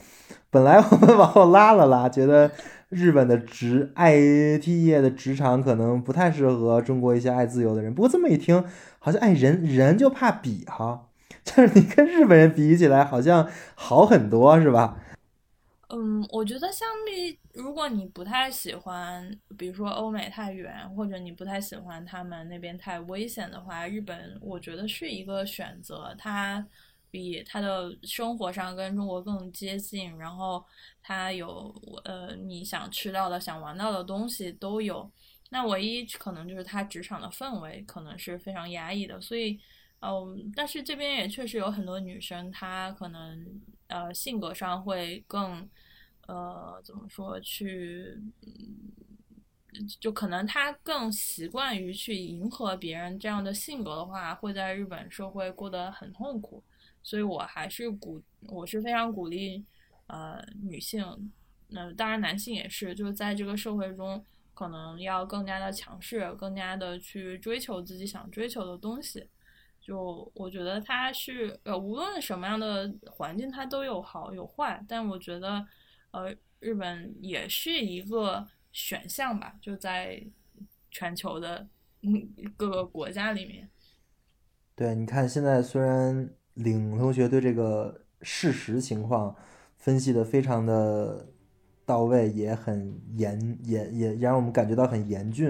[0.49, 2.51] 本来我们往后拉了拉，觉得
[2.93, 7.93] 日本的职 IT 业的职场可能不太适合中国一些爱自由的人。
[7.93, 8.63] 不过这么一听，
[8.99, 11.09] 好像哎人人就怕比哈，
[11.43, 14.97] 就是你跟日本人比起来，好像好很多，是吧？
[15.89, 26.15] 嗯，我觉得相比，如果你不太喜欢，比如说欧美太远，或者你不太喜欢他们那边太危险的话，日本我觉得是一个选择。
[26.17, 26.65] 它
[27.13, 30.65] 比他的生活上跟中国更接近，然后
[30.99, 31.71] 他有
[32.03, 35.07] 呃你想吃到的、想玩到的东西都有。
[35.51, 39.59] 那唯一可能就是他职场的氛围可能是非常压抑的，所以。
[40.05, 45.65] 嗯，但是这边也确实有很多女生，她可能呃性格上会更
[46.27, 48.13] 呃怎么说去，
[50.01, 56.61] 就可能她更习惯于去迎合别人这样的性格的话，会在日本社会过得很痛苦。
[57.03, 59.63] 所以我还是鼓，我是非常鼓励
[60.07, 61.31] 呃女性，
[61.67, 64.23] 那、当然男性也是，就是在这个社会中，
[64.53, 69.27] 可能要更加的强势，更加的去追求自己想追求的东西。
[69.81, 74.81] 就我觉得它是呃，无论什么样的环境，它都有好有坏。
[74.87, 75.67] 但我觉得，
[76.11, 80.23] 呃，日本也是一个选项吧，就在
[80.89, 81.67] 全球的
[82.01, 83.69] 嗯 各个国家里面。
[84.73, 89.35] 对，你看现在虽然领同学对这个事实情况
[89.77, 91.25] 分析的非常的
[91.85, 95.49] 到位，也很严严也让我们感觉到很严峻，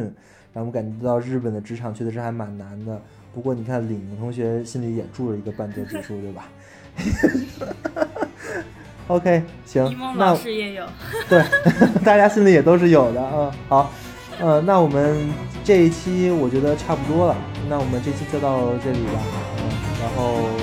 [0.53, 2.99] 让我们感觉到日本的职场确实是还蛮难的。
[3.33, 6.49] 不过你看领同学心里也住了一个半泽直树，对吧？
[9.07, 10.85] OK，行那老师也有，
[11.27, 11.43] 对，
[12.05, 13.53] 大家心里也都是有的啊。
[13.67, 13.91] 好，
[14.39, 15.29] 呃，那我们
[15.63, 17.35] 这一期我觉得差不多了，
[17.67, 19.19] 那我们这期就到这里吧。
[19.57, 19.69] 嗯，
[19.99, 20.62] 然后，嗯，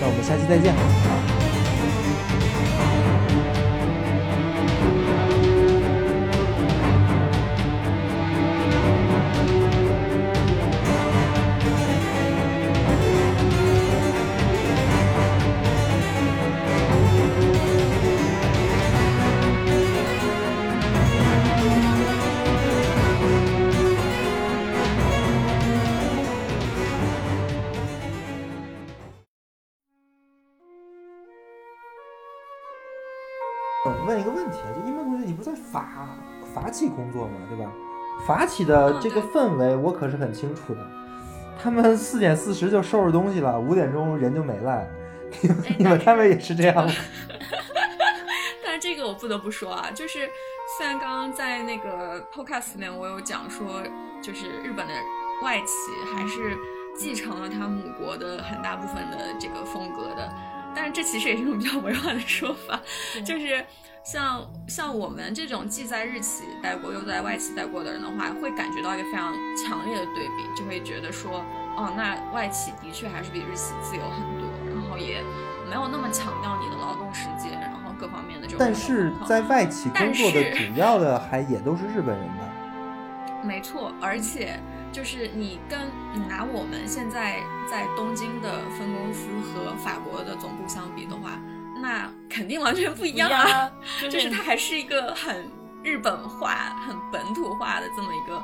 [0.00, 1.19] 那我们下期再见。
[36.70, 37.32] 法企工作嘛？
[37.48, 37.72] 对吧？
[38.24, 40.80] 法企的嗯这个氛围我可是很清楚的，
[41.60, 44.86] 他们四点四十就收拾东西了，五点钟人就没了。
[45.40, 46.92] 你们哎你们单位也是这样吗？
[48.64, 50.30] 但是这个我不得不说啊，就是
[50.78, 53.82] 虽然刚刚在那个 podcast 里面我有讲说，
[54.22, 54.94] 就是日本的
[55.42, 56.56] 外企还是
[56.96, 60.32] 继承了他母国的很大部分的这个风格的，
[60.74, 62.80] 但是这其实也是一种比较委婉的说法，
[63.24, 63.64] 就是
[64.04, 71.44] 像像我们这种既在日企待过又在外企待过的人的话，会感觉到一个非常强烈的对比，就会觉得说，
[71.76, 75.22] 哦，那外企的确还是比日企自由很多，然后也
[75.68, 82.44] 没有那么强调你的劳动时间，然后各方面的这种但是在外企工但作的主要的还也都是日本人吧？
[83.42, 84.60] 没错，而且
[84.92, 85.78] 就是你跟
[86.12, 87.38] 你拿我们现在
[87.70, 91.38] 在东京的分公司和法国的总部相比的话，
[91.80, 93.50] 那肯定完全不一一样样啊！
[93.50, 95.48] 啊，就就是它还是一个很
[95.82, 98.42] 日本化、很本土化的这么一个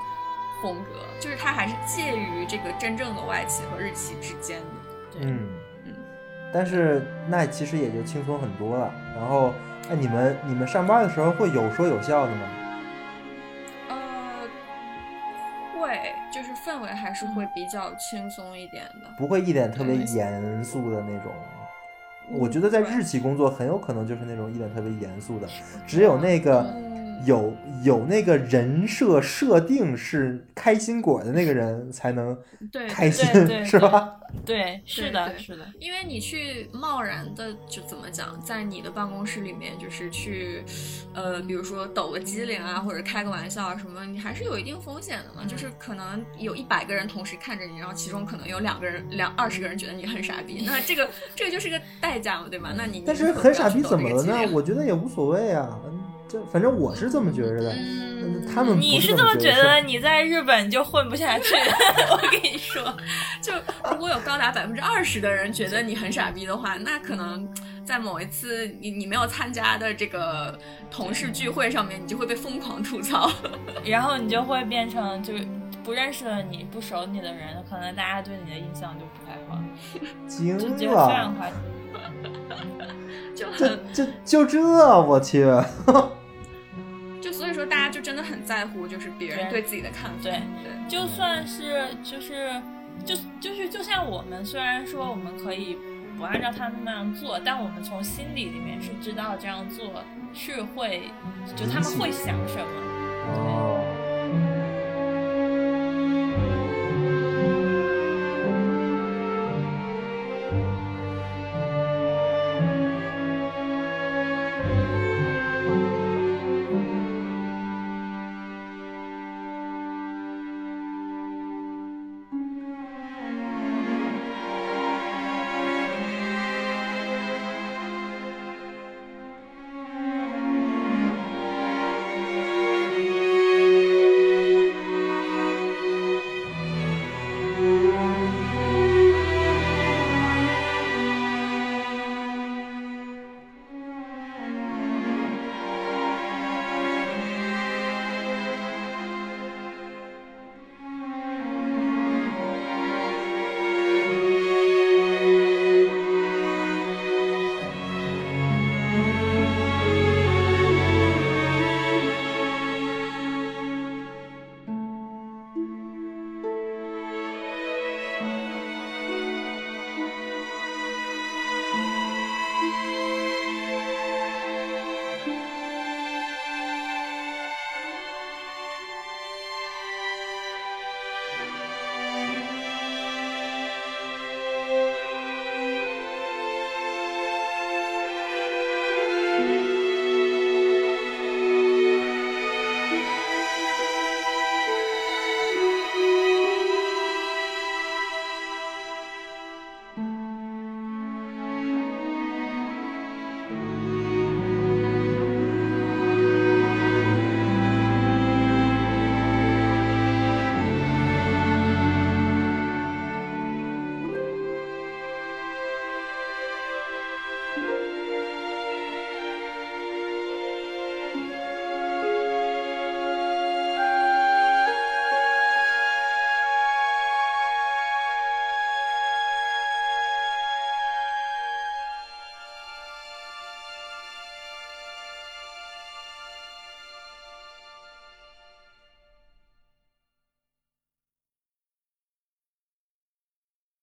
[0.63, 4.67] 风格，就是它还是介于这个真正的外企和日企之间的。
[5.13, 5.49] 对嗯
[5.85, 5.95] 嗯，
[6.53, 8.91] 但是那其实也就轻松很多了。
[9.15, 9.53] 然后，
[9.91, 12.49] 哎，你们你们上班的时候会有说有笑的吗？
[13.89, 13.97] 呃，
[15.79, 16.26] 会，就是
[16.67, 19.07] 氛围还是会比较轻松一点的。
[19.17, 21.33] 不会一脸特别严肃的那种。
[21.33, 21.63] 嗯
[22.29, 25.47] 我觉得在日企工作很有可能就是那种一脸特别严肃的，
[25.87, 27.53] 只有那个嗯有
[27.83, 32.37] 有那个人设设定是开心果的那个人才能
[32.71, 34.13] 对开心对对，是吧？
[34.45, 40.63] 对，是的，是的，因为你去贸然的就怎么讲，在你的办公室里面就是去，
[41.15, 45.43] 呃，比如说抖个机灵啊，或者开个玩笑啊什么，你还是有一定风险的嘛。
[45.43, 52.75] 嗯就是可能有一百个人同时看着你，然后其中可能有两个人、两二十个人觉得你很傻逼，那这个这个就是个代价嘛，对吧？
[52.77, 54.35] 那你但是很傻逼怎么了呢？
[54.53, 55.81] 我觉得也无所谓啊。
[55.87, 57.73] 嗯这反正我是这么觉着的。
[57.73, 61.55] 嗯，他们你是这么觉觉得，你在日本就混不下去。
[62.11, 62.83] 我跟你说，
[63.41, 63.53] 就
[63.91, 67.49] 如果有高达百分之二十的人觉得你很傻逼的话，那可能
[67.85, 70.59] 在某一次你你没有参加的这个
[70.91, 73.31] 同事聚会上面，你就会被疯狂吐槽。
[73.85, 75.47] 然后你就会变成就是
[75.85, 79.63] 不认识的你不熟你的人，可能大家对你的印象就不太好，
[80.27, 82.96] 惊就觉得非常了，夸张。
[83.37, 83.81] 就这很
[84.25, 85.45] 就就这，我去，
[87.21, 90.17] 就所以说大家就真的很在乎，就是别人对自己的看法。
[90.23, 92.51] 对对，就算是就是
[93.05, 95.77] 就就是就像我们虽然说我们可以
[96.17, 100.03] 不按照他们那样做，但我们从心底里面是知道这样做
[100.33, 101.11] 是会
[101.55, 102.65] 就他们会想什么。
[103.29, 103.66] 哦，